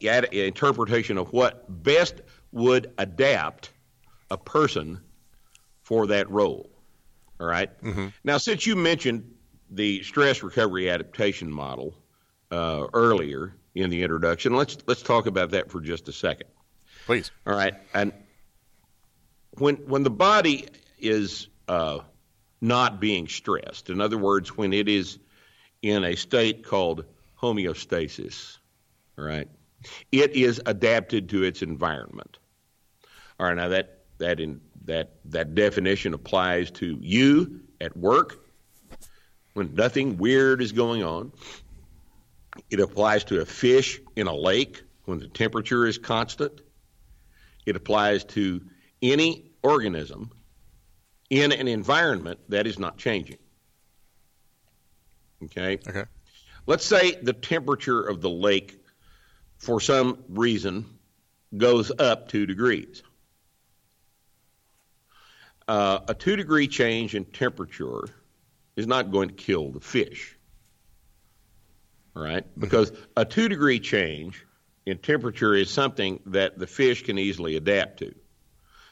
interpretation 0.00 1.18
of 1.18 1.32
what 1.32 1.82
best 1.82 2.20
would 2.52 2.92
adapt 2.98 3.72
a 4.30 4.38
person 4.38 5.00
for 5.82 6.06
that 6.06 6.30
role. 6.30 6.70
All 7.40 7.46
right? 7.46 7.70
mm-hmm. 7.82 8.08
Now, 8.22 8.38
since 8.38 8.66
you 8.66 8.76
mentioned 8.76 9.34
the 9.70 10.02
stress 10.02 10.42
recovery 10.42 10.90
adaptation 10.90 11.50
model 11.50 11.94
uh, 12.50 12.86
earlier 12.92 13.54
in 13.74 13.90
the 13.90 14.02
introduction, 14.02 14.54
let's 14.54 14.78
let's 14.86 15.02
talk 15.02 15.26
about 15.26 15.50
that 15.50 15.70
for 15.70 15.80
just 15.80 16.08
a 16.08 16.12
second. 16.12 16.48
Please. 17.06 17.30
All 17.46 17.54
right. 17.54 17.74
And 17.92 18.12
when 19.58 19.76
when 19.88 20.02
the 20.02 20.10
body 20.10 20.66
is 20.98 21.48
uh, 21.68 21.98
not 22.60 23.00
being 23.00 23.28
stressed, 23.28 23.90
in 23.90 24.00
other 24.00 24.18
words, 24.18 24.56
when 24.56 24.72
it 24.72 24.88
is 24.88 25.18
in 25.82 26.04
a 26.04 26.14
state 26.14 26.64
called 26.64 27.04
homeostasis, 27.40 28.58
all 29.18 29.24
right, 29.24 29.48
it 30.12 30.34
is 30.34 30.62
adapted 30.64 31.28
to 31.30 31.42
its 31.42 31.62
environment. 31.62 32.38
All 33.38 33.46
right, 33.46 33.56
now 33.56 33.68
that 33.68 34.03
that 34.18 34.40
in 34.40 34.60
that 34.84 35.12
that 35.26 35.54
definition 35.54 36.14
applies 36.14 36.70
to 36.70 36.98
you 37.00 37.60
at 37.80 37.96
work 37.96 38.44
when 39.54 39.74
nothing 39.74 40.16
weird 40.18 40.60
is 40.60 40.72
going 40.72 41.02
on. 41.02 41.32
It 42.70 42.80
applies 42.80 43.24
to 43.24 43.40
a 43.40 43.44
fish 43.44 44.00
in 44.16 44.26
a 44.26 44.34
lake 44.34 44.82
when 45.06 45.18
the 45.18 45.28
temperature 45.28 45.86
is 45.86 45.98
constant. 45.98 46.60
It 47.66 47.76
applies 47.76 48.24
to 48.24 48.62
any 49.02 49.50
organism 49.62 50.30
in 51.30 51.52
an 51.52 51.68
environment 51.68 52.40
that 52.48 52.66
is 52.66 52.78
not 52.78 52.98
changing. 52.98 53.38
Okay? 55.44 55.78
Okay. 55.88 56.04
Let's 56.66 56.84
say 56.84 57.12
the 57.12 57.32
temperature 57.32 58.00
of 58.00 58.20
the 58.20 58.30
lake, 58.30 58.78
for 59.58 59.80
some 59.80 60.24
reason, 60.28 60.86
goes 61.56 61.92
up 61.98 62.28
two 62.28 62.46
degrees 62.46 63.02
uh, 65.68 66.00
a 66.08 66.14
two 66.14 66.36
degree 66.36 66.68
change 66.68 67.14
in 67.14 67.24
temperature 67.24 68.04
is 68.76 68.86
not 68.86 69.10
going 69.10 69.28
to 69.28 69.34
kill 69.34 69.70
the 69.70 69.80
fish. 69.80 70.36
All 72.16 72.22
right? 72.22 72.44
Because 72.58 72.92
a 73.16 73.24
two 73.24 73.48
degree 73.48 73.80
change 73.80 74.44
in 74.86 74.98
temperature 74.98 75.54
is 75.54 75.70
something 75.70 76.20
that 76.26 76.58
the 76.58 76.66
fish 76.66 77.02
can 77.02 77.18
easily 77.18 77.56
adapt 77.56 78.00
to. 78.00 78.14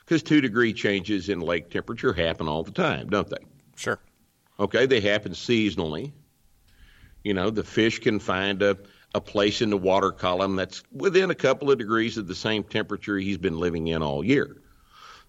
Because 0.04 0.22
two 0.22 0.40
degree 0.40 0.72
changes 0.72 1.28
in 1.28 1.40
lake 1.40 1.70
temperature 1.70 2.12
happen 2.12 2.48
all 2.48 2.62
the 2.62 2.72
time, 2.72 3.08
don't 3.08 3.28
they? 3.28 3.44
Sure. 3.76 4.00
Okay, 4.58 4.86
they 4.86 5.00
happen 5.00 5.32
seasonally. 5.32 6.12
You 7.22 7.34
know, 7.34 7.50
the 7.50 7.64
fish 7.64 8.00
can 8.00 8.18
find 8.18 8.62
a, 8.62 8.78
a 9.14 9.20
place 9.20 9.62
in 9.62 9.70
the 9.70 9.76
water 9.76 10.10
column 10.10 10.56
that's 10.56 10.82
within 10.92 11.30
a 11.30 11.34
couple 11.34 11.70
of 11.70 11.78
degrees 11.78 12.18
of 12.18 12.26
the 12.26 12.34
same 12.34 12.64
temperature 12.64 13.16
he's 13.18 13.38
been 13.38 13.58
living 13.58 13.86
in 13.88 14.02
all 14.02 14.24
year. 14.24 14.61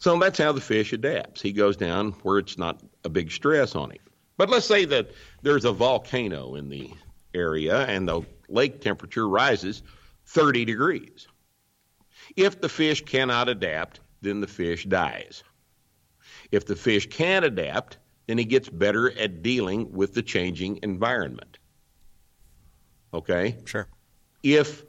So 0.04 0.20
that's 0.20 0.38
how 0.38 0.52
the 0.52 0.60
fish 0.60 0.92
adapts. 0.92 1.42
He 1.42 1.54
goes 1.54 1.78
down 1.78 2.12
where 2.24 2.38
it's 2.38 2.58
not 2.58 2.82
a 3.06 3.10
big 3.10 3.32
stress 3.32 3.74
on 3.74 3.90
him. 3.90 4.02
But 4.36 4.50
let's 4.50 4.66
say 4.66 4.84
that 4.84 5.12
there's 5.44 5.64
a 5.64 5.72
volcano 5.72 6.56
in 6.56 6.68
the 6.68 6.92
area 7.34 7.86
and 7.86 8.06
the 8.06 8.24
lake 8.50 8.82
temperature 8.82 9.26
rises 9.26 9.82
30 10.26 10.66
degrees. 10.66 11.30
If 12.36 12.60
the 12.60 12.68
fish 12.68 13.06
cannot 13.06 13.48
adapt, 13.48 14.02
then 14.22 14.42
the 14.42 14.48
fish 14.48 14.84
dies. 14.84 15.42
If 16.52 16.66
the 16.66 16.76
fish 16.76 17.08
can 17.08 17.46
adapt, 17.46 17.98
then 18.28 18.38
he 18.38 18.44
gets 18.44 18.68
better 18.68 19.10
at 19.10 19.42
dealing 19.42 19.94
with 19.94 20.14
the 20.14 20.22
changing 20.22 20.80
environment. 20.84 21.60
Okay? 23.14 23.56
Sure. 23.64 23.88
If 24.44 24.84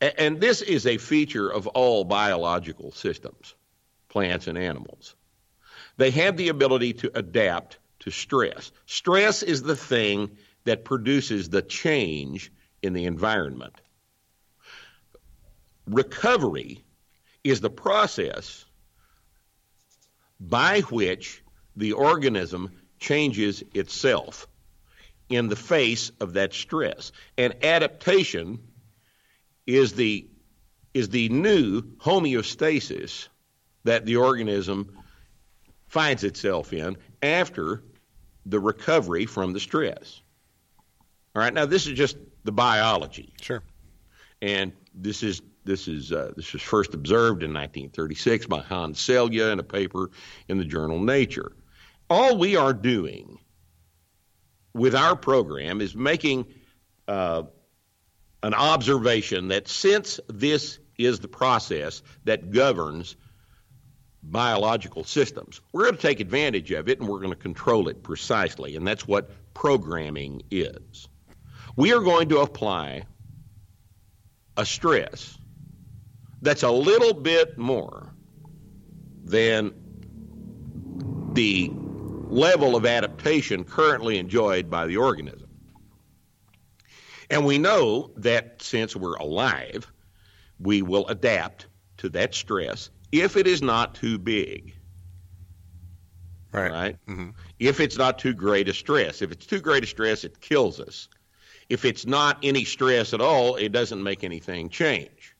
and 0.00 0.40
this 0.40 0.62
is 0.62 0.84
a 0.84 0.98
feature 0.98 1.48
of 1.48 1.68
all 1.68 2.02
biological 2.02 2.90
systems, 2.90 3.54
plants 4.08 4.46
and 4.46 4.58
animals. 4.58 5.14
They 5.96 6.10
have 6.12 6.36
the 6.36 6.48
ability 6.48 6.94
to 6.94 7.18
adapt 7.18 7.78
to 8.00 8.10
stress. 8.10 8.70
Stress 8.86 9.42
is 9.42 9.62
the 9.62 9.76
thing 9.76 10.36
that 10.64 10.84
produces 10.84 11.48
the 11.48 11.62
change 11.62 12.52
in 12.82 12.92
the 12.92 13.04
environment. 13.04 13.74
Recovery 15.86 16.84
is 17.42 17.60
the 17.60 17.70
process 17.70 18.64
by 20.38 20.80
which 20.82 21.42
the 21.76 21.92
organism 21.92 22.70
changes 22.98 23.62
itself 23.74 24.46
in 25.28 25.48
the 25.48 25.56
face 25.56 26.10
of 26.20 26.34
that 26.34 26.52
stress. 26.52 27.12
And 27.36 27.64
adaptation 27.64 28.60
is 29.66 29.92
the 29.92 30.28
is 30.94 31.10
the 31.10 31.28
new 31.28 31.82
homeostasis 31.98 33.28
that 33.88 34.04
the 34.04 34.16
organism 34.16 34.98
finds 35.86 36.22
itself 36.22 36.74
in 36.74 36.98
after 37.22 37.82
the 38.44 38.60
recovery 38.60 39.24
from 39.24 39.54
the 39.54 39.60
stress. 39.60 40.20
All 41.34 41.40
right, 41.40 41.54
now 41.54 41.64
this 41.64 41.86
is 41.86 41.96
just 41.96 42.18
the 42.44 42.52
biology. 42.52 43.32
Sure. 43.40 43.62
And 44.42 44.72
this 44.94 45.22
is 45.22 45.40
this 45.64 45.88
is 45.88 46.12
uh, 46.12 46.32
this 46.36 46.52
was 46.52 46.60
first 46.60 46.92
observed 46.92 47.42
in 47.42 47.54
1936 47.54 48.46
by 48.46 48.60
Hans 48.60 49.00
Selye 49.00 49.52
in 49.52 49.58
a 49.58 49.62
paper 49.62 50.10
in 50.48 50.58
the 50.58 50.64
journal 50.66 51.00
Nature. 51.00 51.52
All 52.10 52.36
we 52.36 52.56
are 52.56 52.74
doing 52.74 53.38
with 54.74 54.94
our 54.94 55.16
program 55.16 55.80
is 55.80 55.94
making 55.94 56.44
uh, 57.06 57.44
an 58.42 58.52
observation 58.52 59.48
that 59.48 59.66
since 59.66 60.20
this 60.28 60.78
is 60.98 61.20
the 61.20 61.28
process 61.28 62.02
that 62.24 62.50
governs 62.50 63.16
biological 64.30 65.04
systems, 65.04 65.60
we're 65.72 65.84
going 65.84 65.96
to 65.96 66.02
take 66.02 66.20
advantage 66.20 66.70
of 66.72 66.88
it 66.88 67.00
and 67.00 67.08
we're 67.08 67.18
going 67.18 67.32
to 67.32 67.36
control 67.36 67.88
it 67.88 68.02
precisely. 68.02 68.76
And 68.76 68.86
that's 68.86 69.06
what 69.06 69.30
programming 69.54 70.42
is. 70.50 71.08
We 71.76 71.92
are 71.92 72.00
going 72.00 72.28
to 72.30 72.38
apply 72.38 73.04
a 74.56 74.66
stress 74.66 75.38
that's 76.42 76.62
a 76.62 76.70
little 76.70 77.14
bit 77.14 77.56
more 77.58 78.12
than 79.24 79.74
the 81.32 81.70
level 81.72 82.76
of 82.76 82.84
adaptation 82.84 83.64
currently 83.64 84.18
enjoyed 84.18 84.68
by 84.68 84.86
the 84.86 84.96
organism. 84.96 85.48
And 87.30 87.44
we 87.44 87.58
know 87.58 88.10
that 88.16 88.62
since 88.62 88.96
we're 88.96 89.16
alive, 89.16 89.90
we 90.58 90.82
will 90.82 91.06
adapt 91.08 91.66
to 91.98 92.08
that 92.10 92.34
stress 92.34 92.90
if 93.12 93.36
it 93.36 93.46
is 93.46 93.62
not 93.62 93.94
too 93.94 94.18
big. 94.18 94.74
Right. 96.52 96.70
Right? 96.70 96.96
Mm-hmm. 97.06 97.30
If 97.58 97.80
it's 97.80 97.98
not 97.98 98.18
too 98.18 98.32
great 98.32 98.68
a 98.68 98.74
stress. 98.74 99.20
If 99.22 99.32
it's 99.32 99.46
too 99.46 99.60
great 99.60 99.84
a 99.84 99.86
stress, 99.86 100.24
it 100.24 100.40
kills 100.40 100.80
us. 100.80 101.08
If 101.68 101.84
it's 101.84 102.06
not 102.06 102.38
any 102.42 102.64
stress 102.64 103.12
at 103.12 103.20
all, 103.20 103.56
it 103.56 103.70
doesn't 103.70 104.02
make 104.02 104.24
anything 104.24 104.70
change. 104.70 105.34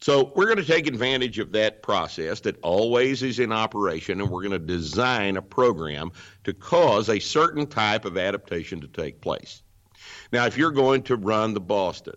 So 0.00 0.32
we're 0.34 0.46
going 0.46 0.56
to 0.56 0.64
take 0.64 0.88
advantage 0.88 1.38
of 1.38 1.52
that 1.52 1.82
process 1.82 2.40
that 2.40 2.58
always 2.62 3.22
is 3.22 3.38
in 3.38 3.52
operation, 3.52 4.20
and 4.20 4.30
we're 4.30 4.42
going 4.42 4.50
to 4.50 4.58
design 4.58 5.36
a 5.36 5.42
program 5.42 6.10
to 6.42 6.52
cause 6.52 7.08
a 7.08 7.20
certain 7.20 7.68
type 7.68 8.04
of 8.04 8.18
adaptation 8.18 8.80
to 8.80 8.88
take 8.88 9.20
place. 9.20 9.62
Now, 10.32 10.46
if 10.46 10.58
you're 10.58 10.72
going 10.72 11.02
to 11.04 11.16
run 11.16 11.54
the 11.54 11.60
Boston, 11.60 12.16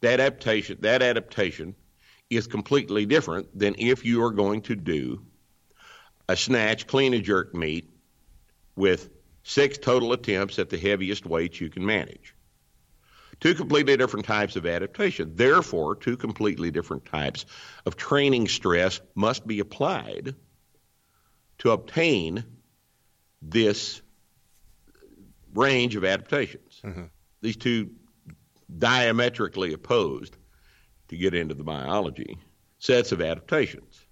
that 0.00 0.18
adaptation 0.18 0.78
that 0.80 1.02
adaptation 1.02 1.76
is 2.30 2.46
completely 2.46 3.04
different 3.04 3.58
than 3.58 3.74
if 3.76 4.04
you 4.04 4.24
are 4.24 4.30
going 4.30 4.62
to 4.62 4.76
do 4.76 5.20
a 6.28 6.36
snatch, 6.36 6.86
clean 6.86 7.12
and 7.12 7.24
jerk 7.24 7.54
meet 7.54 7.90
with 8.76 9.10
six 9.42 9.76
total 9.78 10.12
attempts 10.12 10.60
at 10.60 10.70
the 10.70 10.78
heaviest 10.78 11.26
weight 11.26 11.60
you 11.60 11.68
can 11.68 11.84
manage. 11.84 12.34
Two 13.40 13.54
completely 13.54 13.96
different 13.96 14.26
types 14.26 14.54
of 14.54 14.64
adaptation. 14.64 15.32
Therefore, 15.34 15.96
two 15.96 16.16
completely 16.16 16.70
different 16.70 17.04
types 17.06 17.46
of 17.84 17.96
training 17.96 18.46
stress 18.46 19.00
must 19.14 19.46
be 19.46 19.58
applied 19.58 20.36
to 21.58 21.70
obtain 21.70 22.44
this 23.42 24.02
range 25.54 25.96
of 25.96 26.04
adaptations. 26.04 26.80
Mm-hmm. 26.84 27.04
These 27.40 27.56
two 27.56 27.90
diametrically 28.78 29.72
opposed, 29.72 30.36
to 31.10 31.16
get 31.16 31.34
into 31.34 31.54
the 31.54 31.64
biology, 31.64 32.38
sets 32.78 33.10
of 33.12 33.20
adaptations. 33.20 34.06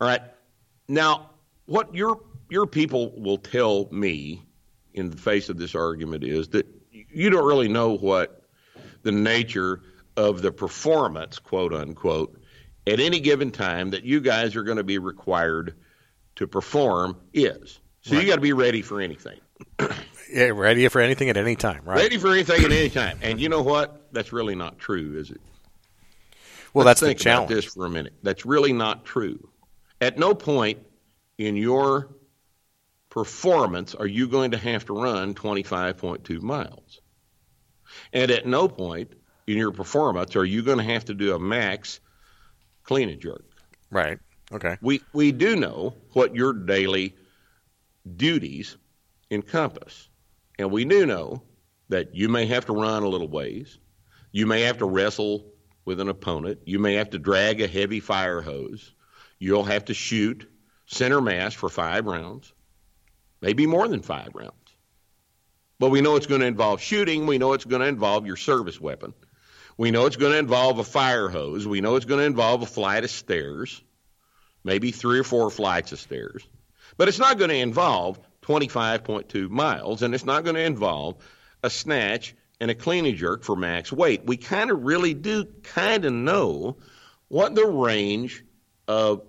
All 0.00 0.06
right. 0.08 0.22
Now, 0.86 1.30
what 1.66 1.94
your 1.94 2.20
your 2.48 2.66
people 2.66 3.12
will 3.20 3.36
tell 3.36 3.88
me 3.90 4.42
in 4.94 5.10
the 5.10 5.16
face 5.16 5.48
of 5.48 5.58
this 5.58 5.74
argument 5.74 6.24
is 6.24 6.48
that 6.48 6.66
you 6.90 7.28
don't 7.30 7.44
really 7.46 7.68
know 7.68 7.96
what 7.96 8.42
the 9.02 9.12
nature 9.12 9.82
of 10.16 10.40
the 10.40 10.50
performance, 10.50 11.38
quote 11.38 11.74
unquote, 11.74 12.40
at 12.86 13.00
any 13.00 13.20
given 13.20 13.50
time 13.50 13.90
that 13.90 14.04
you 14.04 14.20
guys 14.20 14.56
are 14.56 14.62
going 14.62 14.78
to 14.78 14.84
be 14.84 14.98
required 14.98 15.74
to 16.36 16.46
perform 16.46 17.16
is. 17.34 17.80
So 18.02 18.14
Right. 18.14 18.22
you 18.22 18.28
got 18.28 18.36
to 18.36 18.40
be 18.40 18.52
ready 18.52 18.82
for 18.82 19.00
anything. 19.00 19.40
Yeah, 20.30 20.50
ready 20.50 20.86
for 20.88 21.00
anything 21.00 21.30
at 21.30 21.38
any 21.38 21.56
time, 21.56 21.84
right? 21.86 21.96
Ready 21.96 22.18
for 22.18 22.28
anything 22.28 22.62
at 22.62 22.70
any 22.70 22.90
time. 22.90 23.18
And 23.22 23.40
you 23.40 23.48
know 23.48 23.62
what? 23.62 24.12
That's 24.12 24.30
really 24.30 24.54
not 24.54 24.78
true, 24.78 25.18
is 25.18 25.30
it? 25.30 25.40
Well, 26.74 26.84
Let's 26.84 27.00
that's 27.00 27.08
think 27.08 27.18
the 27.18 27.24
challenge. 27.24 27.50
about 27.50 27.54
this 27.54 27.64
for 27.66 27.86
a 27.86 27.90
minute. 27.90 28.14
That's 28.22 28.44
really 28.46 28.72
not 28.72 29.04
true. 29.04 29.48
At 30.00 30.18
no 30.18 30.34
point 30.34 30.78
in 31.38 31.56
your 31.56 32.10
performance 33.10 33.94
are 33.94 34.06
you 34.06 34.28
going 34.28 34.52
to 34.52 34.58
have 34.58 34.84
to 34.86 34.92
run 34.92 35.34
25.2 35.34 36.40
miles. 36.40 37.00
And 38.12 38.30
at 38.30 38.46
no 38.46 38.68
point 38.68 39.12
in 39.46 39.56
your 39.56 39.72
performance 39.72 40.36
are 40.36 40.44
you 40.44 40.62
going 40.62 40.78
to 40.78 40.84
have 40.84 41.06
to 41.06 41.14
do 41.14 41.34
a 41.34 41.38
max 41.38 42.00
clean 42.84 43.08
and 43.08 43.20
jerk. 43.20 43.44
Right. 43.90 44.18
Okay. 44.52 44.76
We 44.80 45.02
we 45.12 45.32
do 45.32 45.56
know 45.56 45.94
what 46.12 46.34
your 46.34 46.52
daily 46.52 47.14
duties 48.16 48.76
encompass. 49.30 50.08
And 50.58 50.70
we 50.70 50.84
do 50.84 51.06
know 51.06 51.42
that 51.88 52.14
you 52.14 52.28
may 52.28 52.46
have 52.46 52.66
to 52.66 52.72
run 52.72 53.02
a 53.02 53.08
little 53.08 53.28
ways. 53.28 53.78
You 54.32 54.46
may 54.46 54.62
have 54.62 54.78
to 54.78 54.86
wrestle 54.86 55.46
with 55.88 56.00
an 56.00 56.08
opponent. 56.10 56.60
You 56.66 56.78
may 56.78 56.96
have 56.96 57.10
to 57.10 57.18
drag 57.18 57.62
a 57.62 57.66
heavy 57.66 58.00
fire 58.00 58.42
hose. 58.42 58.92
You'll 59.38 59.64
have 59.64 59.86
to 59.86 59.94
shoot 59.94 60.46
center 60.84 61.22
mass 61.22 61.54
for 61.54 61.70
five 61.70 62.04
rounds, 62.04 62.52
maybe 63.40 63.66
more 63.66 63.88
than 63.88 64.02
five 64.02 64.34
rounds. 64.34 64.52
But 65.78 65.88
we 65.88 66.02
know 66.02 66.16
it's 66.16 66.26
going 66.26 66.42
to 66.42 66.46
involve 66.46 66.82
shooting. 66.82 67.26
We 67.26 67.38
know 67.38 67.54
it's 67.54 67.64
going 67.64 67.80
to 67.80 67.88
involve 67.88 68.26
your 68.26 68.36
service 68.36 68.78
weapon. 68.78 69.14
We 69.78 69.90
know 69.90 70.04
it's 70.04 70.16
going 70.16 70.32
to 70.32 70.38
involve 70.38 70.78
a 70.78 70.84
fire 70.84 71.30
hose. 71.30 71.66
We 71.66 71.80
know 71.80 71.96
it's 71.96 72.04
going 72.04 72.20
to 72.20 72.26
involve 72.26 72.60
a 72.60 72.66
flight 72.66 73.04
of 73.04 73.10
stairs, 73.10 73.80
maybe 74.62 74.90
three 74.90 75.18
or 75.18 75.24
four 75.24 75.48
flights 75.50 75.92
of 75.92 76.00
stairs. 76.00 76.46
But 76.98 77.08
it's 77.08 77.18
not 77.18 77.38
going 77.38 77.50
to 77.50 77.56
involve 77.56 78.20
25.2 78.42 79.48
miles, 79.48 80.02
and 80.02 80.14
it's 80.14 80.26
not 80.26 80.44
going 80.44 80.56
to 80.56 80.62
involve 80.62 81.16
a 81.62 81.70
snatch 81.70 82.34
and 82.60 82.70
a 82.70 82.74
clean 82.74 83.06
and 83.06 83.16
jerk 83.16 83.44
for 83.44 83.56
max 83.56 83.92
weight. 83.92 84.24
We 84.24 84.36
kind 84.36 84.70
of 84.70 84.82
really 84.82 85.14
do 85.14 85.44
kind 85.62 86.04
of 86.04 86.12
know 86.12 86.76
what 87.28 87.54
the 87.54 87.66
range 87.66 88.44
of 88.86 89.22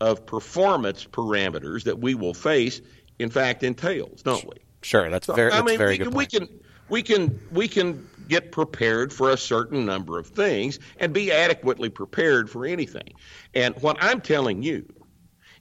of 0.00 0.26
performance 0.26 1.06
parameters 1.06 1.84
that 1.84 1.98
we 1.98 2.14
will 2.14 2.34
face 2.34 2.80
in 3.18 3.30
fact, 3.30 3.62
entails, 3.62 4.22
don't 4.22 4.44
we? 4.44 4.56
Sure, 4.82 5.08
that's 5.10 5.26
very, 5.26 5.50
that's 5.50 5.62
I 5.62 5.64
mean, 5.64 5.78
very 5.78 5.92
we, 5.92 5.98
good 5.98 6.14
we 6.14 6.26
can 6.26 6.48
we 6.88 7.02
can 7.02 7.40
we 7.52 7.68
can 7.68 8.08
get 8.28 8.52
prepared 8.52 9.12
for 9.12 9.30
a 9.30 9.36
certain 9.36 9.86
number 9.86 10.18
of 10.18 10.26
things 10.26 10.78
and 10.98 11.12
be 11.12 11.32
adequately 11.32 11.88
prepared 11.88 12.50
for 12.50 12.66
anything. 12.66 13.14
And 13.54 13.74
what 13.82 13.96
I'm 14.00 14.20
telling 14.20 14.62
you 14.62 14.86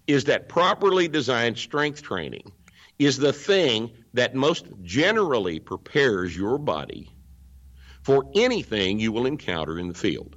is 0.08 0.26
that 0.26 0.50
properly 0.50 1.08
designed 1.08 1.58
strength 1.58 2.02
training 2.02 2.52
is 3.06 3.18
the 3.18 3.34
thing 3.34 3.92
that 4.13 4.36
most 4.36 4.66
generally 4.84 5.60
prepares 5.60 6.36
your 6.36 6.58
body 6.58 7.10
for 8.02 8.30
anything 8.36 9.00
you 9.00 9.12
will 9.12 9.26
encounter 9.26 9.80
in 9.80 9.88
the 9.88 9.94
field. 9.94 10.36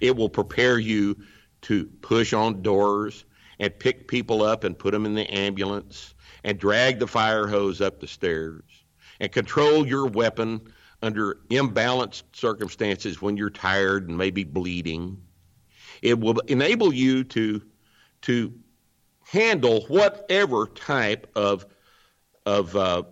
It 0.00 0.16
will 0.16 0.28
prepare 0.28 0.78
you 0.78 1.16
to 1.62 1.86
push 2.02 2.32
on 2.32 2.62
doors 2.62 3.24
and 3.58 3.78
pick 3.78 4.08
people 4.08 4.42
up 4.42 4.64
and 4.64 4.78
put 4.78 4.92
them 4.92 5.06
in 5.06 5.14
the 5.14 5.32
ambulance 5.32 6.14
and 6.44 6.58
drag 6.58 6.98
the 6.98 7.06
fire 7.06 7.46
hose 7.46 7.80
up 7.80 8.00
the 8.00 8.06
stairs 8.06 8.84
and 9.20 9.32
control 9.32 9.86
your 9.86 10.06
weapon 10.06 10.60
under 11.02 11.38
imbalanced 11.50 12.24
circumstances 12.32 13.22
when 13.22 13.36
you're 13.36 13.50
tired 13.50 14.08
and 14.08 14.18
maybe 14.18 14.44
bleeding. 14.44 15.20
It 16.02 16.20
will 16.20 16.38
enable 16.46 16.92
you 16.92 17.24
to 17.24 17.62
to 18.22 18.52
handle 19.30 19.82
whatever 19.88 20.66
type 20.66 21.30
of 21.34 21.66
of, 22.44 22.76
uh, 22.76 23.02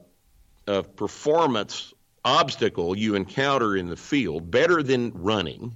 of 0.69 0.95
performance 0.95 1.93
obstacle 2.25 2.97
you 2.97 3.17
encounter 3.17 3.77
in 3.77 3.89
the 3.89 3.97
field 3.97 4.51
better 4.51 4.83
than 4.83 5.11
running, 5.13 5.75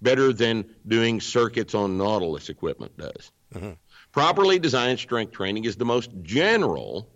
better 0.00 0.32
than 0.32 0.66
doing 0.86 1.20
circuits 1.20 1.74
on 1.74 1.96
Nautilus 1.96 2.50
equipment 2.50 2.96
does. 2.98 3.32
Mm-hmm. 3.54 3.72
Properly 4.12 4.58
designed 4.58 4.98
strength 4.98 5.32
training 5.32 5.64
is 5.64 5.76
the 5.76 5.84
most 5.84 6.10
general 6.22 7.10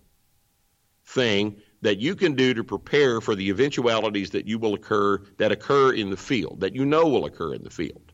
thing 1.05 1.61
that 1.81 1.99
you 1.99 2.15
can 2.15 2.33
do 2.33 2.53
to 2.53 2.63
prepare 2.63 3.21
for 3.21 3.35
the 3.35 3.49
eventualities 3.49 4.31
that 4.31 4.47
you 4.47 4.57
will 4.57 4.73
occur 4.73 5.21
that 5.37 5.51
occur 5.51 5.93
in 5.93 6.09
the 6.09 6.17
field 6.17 6.61
that 6.61 6.73
you 6.73 6.85
know 6.85 7.07
will 7.07 7.25
occur 7.25 7.53
in 7.53 7.63
the 7.63 7.69
field. 7.69 8.11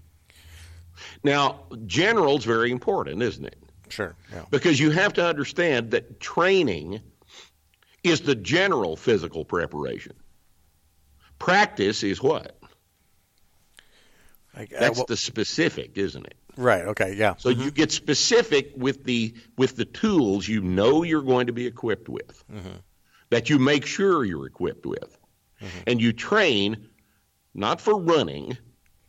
Now, 1.23 1.65
general 1.85 2.37
is 2.37 2.43
very 2.43 2.71
important, 2.71 3.21
isn't 3.21 3.45
it? 3.45 3.68
Sure. 3.89 4.15
Yeah. 4.31 4.45
Because 4.49 4.79
you 4.79 4.91
have 4.91 5.13
to 5.13 5.25
understand 5.25 5.91
that 5.91 6.19
training 6.19 7.01
is 8.03 8.21
the 8.21 8.35
general 8.35 8.95
physical 8.95 9.45
preparation. 9.45 10.13
Practice 11.37 12.03
is 12.03 12.21
what? 12.21 12.57
I, 14.55 14.61
I, 14.61 14.67
That's 14.71 14.97
well, 14.97 15.05
the 15.07 15.17
specific, 15.17 15.97
isn't 15.97 16.25
it? 16.25 16.35
Right. 16.57 16.85
Okay. 16.85 17.13
Yeah. 17.15 17.35
So 17.37 17.49
mm-hmm. 17.49 17.61
you 17.61 17.71
get 17.71 17.91
specific 17.91 18.73
with 18.75 19.03
the 19.03 19.33
with 19.57 19.75
the 19.75 19.85
tools 19.85 20.47
you 20.47 20.61
know 20.61 21.03
you're 21.03 21.21
going 21.21 21.47
to 21.47 21.53
be 21.53 21.65
equipped 21.65 22.09
with, 22.09 22.43
mm-hmm. 22.51 22.77
that 23.29 23.49
you 23.49 23.59
make 23.59 23.85
sure 23.85 24.25
you're 24.25 24.45
equipped 24.45 24.85
with, 24.85 25.17
mm-hmm. 25.61 25.79
and 25.87 26.01
you 26.01 26.11
train 26.11 26.89
not 27.53 27.79
for 27.79 27.99
running, 27.99 28.57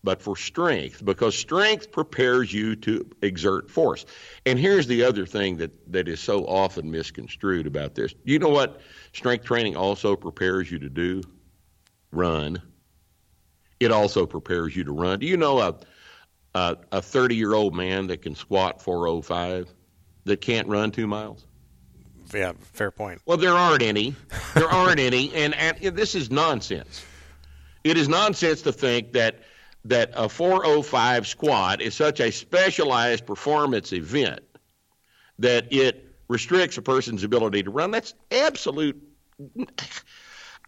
but 0.02 0.22
for 0.22 0.36
strength, 0.36 1.04
because 1.04 1.36
strength 1.36 1.92
prepares 1.92 2.52
you 2.52 2.76
to 2.76 3.06
exert 3.22 3.70
force. 3.70 4.06
And 4.46 4.58
here's 4.58 4.86
the 4.86 5.04
other 5.04 5.26
thing 5.26 5.58
that, 5.58 5.92
that 5.92 6.08
is 6.08 6.20
so 6.20 6.46
often 6.46 6.90
misconstrued 6.90 7.66
about 7.66 7.94
this. 7.94 8.14
You 8.24 8.38
know 8.38 8.48
what 8.48 8.80
strength 9.12 9.44
training 9.44 9.76
also 9.76 10.16
prepares 10.16 10.70
you 10.70 10.78
to 10.78 10.88
do? 10.88 11.22
Run. 12.12 12.62
It 13.78 13.92
also 13.92 14.26
prepares 14.26 14.74
you 14.74 14.84
to 14.84 14.92
run. 14.92 15.20
Do 15.20 15.26
you 15.26 15.36
know 15.36 15.60
a 15.60 15.76
a 16.54 17.00
30 17.00 17.36
year 17.36 17.54
old 17.54 17.74
man 17.74 18.08
that 18.08 18.22
can 18.22 18.34
squat 18.34 18.82
405 18.82 19.72
that 20.24 20.40
can't 20.40 20.68
run 20.68 20.90
two 20.90 21.06
miles? 21.06 21.46
Yeah, 22.34 22.52
fair 22.72 22.90
point. 22.90 23.20
Well, 23.26 23.38
there 23.38 23.54
aren't 23.54 23.82
any. 23.82 24.14
There 24.54 24.68
aren't 24.68 25.00
any, 25.00 25.32
and, 25.34 25.54
and 25.54 25.78
this 25.96 26.14
is 26.14 26.30
nonsense. 26.30 27.04
It 27.82 27.96
is 27.96 28.08
nonsense 28.08 28.62
to 28.62 28.72
think 28.72 29.12
that 29.12 29.40
that 29.84 30.10
a 30.14 30.28
405 30.28 31.26
squat 31.26 31.80
is 31.80 31.94
such 31.94 32.20
a 32.20 32.30
specialized 32.30 33.26
performance 33.26 33.92
event 33.92 34.40
that 35.38 35.72
it 35.72 36.06
restricts 36.28 36.76
a 36.76 36.82
person's 36.82 37.24
ability 37.24 37.62
to 37.62 37.70
run. 37.70 37.90
That's 37.90 38.14
absolute. 38.30 39.02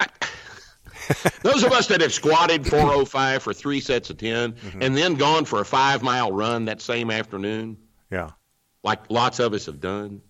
I, 0.01 0.07
those 1.43 1.63
of 1.63 1.73
us 1.73 1.89
that 1.89 2.01
have 2.01 2.13
squatted 2.13 2.67
405 2.67 3.43
for 3.43 3.53
three 3.53 3.81
sets 3.81 4.09
of 4.11 4.17
10 4.19 4.53
mm-hmm. 4.53 4.83
and 4.83 4.97
then 4.97 5.15
gone 5.15 5.45
for 5.45 5.61
a 5.61 5.65
five 5.65 6.03
mile 6.03 6.33
run 6.33 6.65
that 6.67 6.81
same 6.81 7.11
afternoon, 7.11 7.77
yeah, 8.11 8.31
like 8.83 9.11
lots 9.11 9.41
of 9.41 9.53
us 9.53 9.67
have 9.67 9.81
done, 9.81 10.23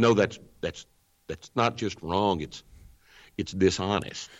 no, 0.00 0.14
that's 0.14 0.38
that's 0.62 0.86
that's 1.26 1.50
not 1.54 1.76
just 1.76 2.00
wrong. 2.02 2.40
It's 2.40 2.62
it's 3.36 3.52
dishonest. 3.52 4.30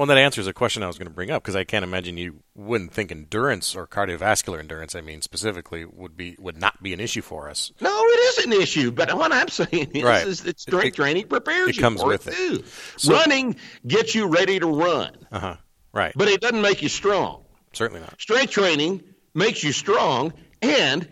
Well, 0.00 0.06
that 0.06 0.16
answers 0.16 0.46
a 0.46 0.54
question 0.54 0.82
I 0.82 0.86
was 0.86 0.96
going 0.96 1.08
to 1.08 1.12
bring 1.12 1.30
up 1.30 1.42
because 1.42 1.54
I 1.54 1.64
can't 1.64 1.82
imagine 1.82 2.16
you 2.16 2.42
wouldn't 2.54 2.90
think 2.90 3.12
endurance 3.12 3.76
or 3.76 3.86
cardiovascular 3.86 4.58
endurance, 4.58 4.94
I 4.94 5.02
mean 5.02 5.20
specifically, 5.20 5.84
would 5.84 6.16
be 6.16 6.36
would 6.38 6.56
not 6.56 6.82
be 6.82 6.94
an 6.94 7.00
issue 7.00 7.20
for 7.20 7.50
us. 7.50 7.70
No, 7.82 7.90
it 7.90 8.38
is 8.38 8.46
an 8.46 8.52
issue, 8.54 8.92
but 8.92 9.14
what 9.14 9.30
I'm 9.30 9.48
saying 9.48 9.90
is, 9.92 10.02
right. 10.02 10.26
is 10.26 10.40
that 10.44 10.58
strength 10.58 10.86
it, 10.86 10.94
training 10.94 11.26
prepares 11.26 11.68
it 11.68 11.76
you 11.76 11.82
comes 11.82 12.00
for 12.00 12.06
with 12.06 12.28
it. 12.28 12.64
So, 12.96 13.12
Running 13.12 13.56
gets 13.86 14.14
you 14.14 14.28
ready 14.28 14.58
to 14.58 14.66
run. 14.68 15.18
Uh 15.30 15.38
huh. 15.38 15.56
Right. 15.92 16.14
But 16.16 16.28
it 16.28 16.40
doesn't 16.40 16.62
make 16.62 16.80
you 16.80 16.88
strong. 16.88 17.44
Certainly 17.74 18.00
not. 18.00 18.18
Strength 18.18 18.52
training 18.52 19.02
makes 19.34 19.62
you 19.62 19.72
strong 19.72 20.32
and 20.62 21.06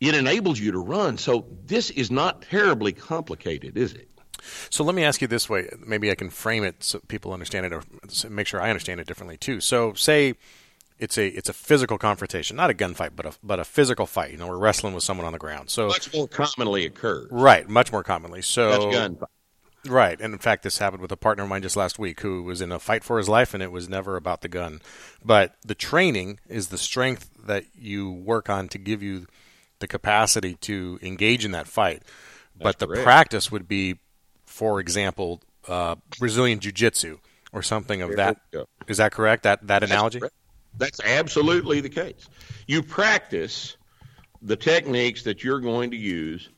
it 0.00 0.14
enables 0.14 0.60
you 0.60 0.72
to 0.72 0.78
run. 0.80 1.16
So 1.16 1.46
this 1.64 1.88
is 1.88 2.10
not 2.10 2.42
terribly 2.42 2.92
complicated, 2.92 3.78
is 3.78 3.94
it? 3.94 4.10
So 4.70 4.84
let 4.84 4.94
me 4.94 5.04
ask 5.04 5.20
you 5.20 5.28
this 5.28 5.48
way. 5.48 5.68
Maybe 5.84 6.10
I 6.10 6.14
can 6.14 6.30
frame 6.30 6.64
it 6.64 6.82
so 6.82 7.00
people 7.08 7.32
understand 7.32 7.66
it, 7.66 7.72
or 7.72 7.82
make 8.28 8.46
sure 8.46 8.60
I 8.60 8.70
understand 8.70 9.00
it 9.00 9.06
differently 9.06 9.36
too. 9.36 9.60
So 9.60 9.94
say 9.94 10.34
it's 10.98 11.18
a 11.18 11.26
it's 11.26 11.48
a 11.48 11.52
physical 11.52 11.98
confrontation, 11.98 12.56
not 12.56 12.70
a 12.70 12.74
gunfight, 12.74 13.10
but 13.16 13.26
a 13.26 13.32
but 13.42 13.58
a 13.58 13.64
physical 13.64 14.06
fight. 14.06 14.30
You 14.30 14.38
know, 14.38 14.46
we're 14.46 14.56
wrestling 14.56 14.94
with 14.94 15.04
someone 15.04 15.26
on 15.26 15.32
the 15.32 15.38
ground. 15.38 15.70
So 15.70 15.88
much 15.88 16.12
more 16.14 16.28
commonly 16.28 16.86
occurs. 16.86 17.28
Right, 17.30 17.68
much 17.68 17.92
more 17.92 18.04
commonly. 18.04 18.42
So 18.42 18.90
gunfight. 18.90 19.26
Right, 19.84 20.20
and 20.20 20.32
in 20.32 20.38
fact, 20.38 20.62
this 20.62 20.78
happened 20.78 21.02
with 21.02 21.10
a 21.10 21.16
partner 21.16 21.42
of 21.42 21.50
mine 21.50 21.62
just 21.62 21.76
last 21.76 21.98
week 21.98 22.20
who 22.20 22.44
was 22.44 22.60
in 22.60 22.70
a 22.70 22.78
fight 22.78 23.02
for 23.02 23.18
his 23.18 23.28
life, 23.28 23.52
and 23.52 23.60
it 23.60 23.72
was 23.72 23.88
never 23.88 24.14
about 24.14 24.40
the 24.40 24.48
gun. 24.48 24.80
But 25.24 25.56
the 25.64 25.74
training 25.74 26.38
is 26.48 26.68
the 26.68 26.78
strength 26.78 27.28
that 27.46 27.64
you 27.74 28.08
work 28.08 28.48
on 28.48 28.68
to 28.68 28.78
give 28.78 29.02
you 29.02 29.26
the 29.80 29.88
capacity 29.88 30.54
to 30.60 31.00
engage 31.02 31.44
in 31.44 31.50
that 31.50 31.66
fight. 31.66 32.04
That's 32.54 32.62
but 32.62 32.78
the 32.78 32.86
correct. 32.86 33.02
practice 33.02 33.50
would 33.50 33.66
be 33.66 33.98
for 34.52 34.80
example, 34.80 35.40
uh, 35.66 35.96
Brazilian 36.18 36.60
Jiu 36.60 36.72
Jitsu 36.72 37.18
or 37.52 37.62
something 37.62 38.02
of 38.02 38.16
that. 38.16 38.36
Is 38.86 38.98
that 38.98 39.12
correct? 39.12 39.44
That 39.44 39.66
that 39.66 39.82
analogy? 39.82 40.20
That's, 40.20 40.34
that's 40.76 41.00
absolutely 41.00 41.80
the 41.80 41.88
case. 41.88 42.28
You 42.66 42.82
practice 42.82 43.76
the 44.42 44.56
techniques 44.56 45.22
that 45.22 45.42
you're 45.42 45.60
going 45.60 45.92
to 45.92 45.96
use 45.96 46.48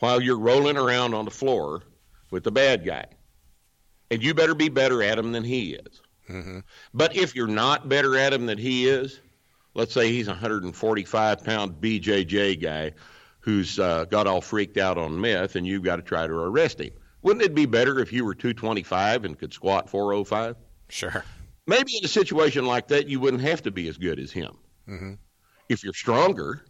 while 0.00 0.20
you're 0.20 0.38
rolling 0.38 0.76
around 0.76 1.14
on 1.14 1.24
the 1.24 1.30
floor 1.30 1.82
with 2.30 2.44
the 2.44 2.52
bad 2.52 2.84
guy, 2.84 3.06
and 4.10 4.22
you 4.22 4.34
better 4.34 4.54
be 4.54 4.68
better 4.68 5.02
at 5.02 5.18
him 5.18 5.32
than 5.32 5.44
he 5.44 5.74
is. 5.74 6.02
Mm-hmm. 6.28 6.58
But 6.92 7.16
if 7.16 7.34
you're 7.34 7.46
not 7.46 7.88
better 7.88 8.16
at 8.18 8.34
him 8.34 8.44
than 8.46 8.58
he 8.58 8.86
is, 8.86 9.18
let's 9.72 9.94
say 9.94 10.12
he's 10.12 10.28
a 10.28 10.32
145 10.32 11.44
pound 11.44 11.80
BJJ 11.80 12.60
guy 12.60 12.92
who's 13.40 13.78
uh, 13.78 14.04
got 14.06 14.26
all 14.26 14.40
freaked 14.40 14.76
out 14.76 14.98
on 14.98 15.20
meth, 15.20 15.56
and 15.56 15.66
you've 15.66 15.82
got 15.82 15.96
to 15.96 16.02
try 16.02 16.26
to 16.26 16.34
arrest 16.34 16.80
him. 16.80 16.90
Wouldn't 17.24 17.42
it 17.42 17.54
be 17.54 17.64
better 17.64 18.00
if 18.00 18.12
you 18.12 18.22
were 18.24 18.34
225 18.34 19.24
and 19.24 19.38
could 19.38 19.52
squat 19.52 19.88
405? 19.88 20.56
Sure. 20.90 21.24
Maybe 21.66 21.96
in 21.96 22.04
a 22.04 22.08
situation 22.08 22.66
like 22.66 22.88
that, 22.88 23.08
you 23.08 23.18
wouldn't 23.18 23.42
have 23.42 23.62
to 23.62 23.70
be 23.70 23.88
as 23.88 23.96
good 23.96 24.20
as 24.20 24.30
him. 24.30 24.58
Mm-hmm. 24.86 25.14
If 25.70 25.82
you're 25.82 25.94
stronger, 25.94 26.62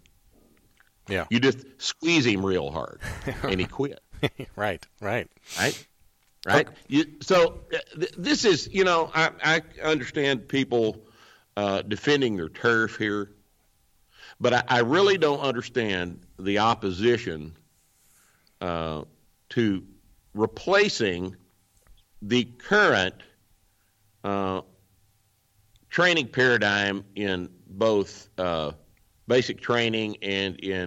yeah, 1.08 1.26
you 1.28 1.40
just 1.40 1.66
squeeze 1.78 2.24
him 2.24 2.46
real 2.46 2.70
hard, 2.70 3.00
and 3.42 3.58
he 3.58 3.66
quit. 3.66 4.00
right, 4.56 4.86
right, 5.00 5.28
right, 5.58 5.86
right. 6.46 6.68
Okay. 6.68 6.76
You, 6.86 7.04
so 7.20 7.62
uh, 7.74 7.78
th- 7.98 8.14
this 8.16 8.44
is, 8.44 8.68
you 8.72 8.84
know, 8.84 9.10
I, 9.12 9.30
I 9.42 9.62
understand 9.82 10.46
people 10.46 11.04
uh, 11.56 11.82
defending 11.82 12.36
their 12.36 12.48
turf 12.48 12.96
here, 12.96 13.32
but 14.40 14.54
I, 14.54 14.62
I, 14.68 14.78
really 14.80 15.18
don't 15.18 15.40
understand 15.40 16.20
the 16.38 16.60
opposition 16.60 17.56
uh, 18.60 19.02
to 19.50 19.84
replacing 20.34 21.36
the 22.22 22.44
current 22.44 23.14
uh, 24.24 24.60
training 25.88 26.28
paradigm 26.28 27.04
in 27.14 27.48
both 27.66 28.28
uh, 28.38 28.72
basic 29.28 29.60
training 29.60 30.16
and 30.22 30.56
in 30.60 30.82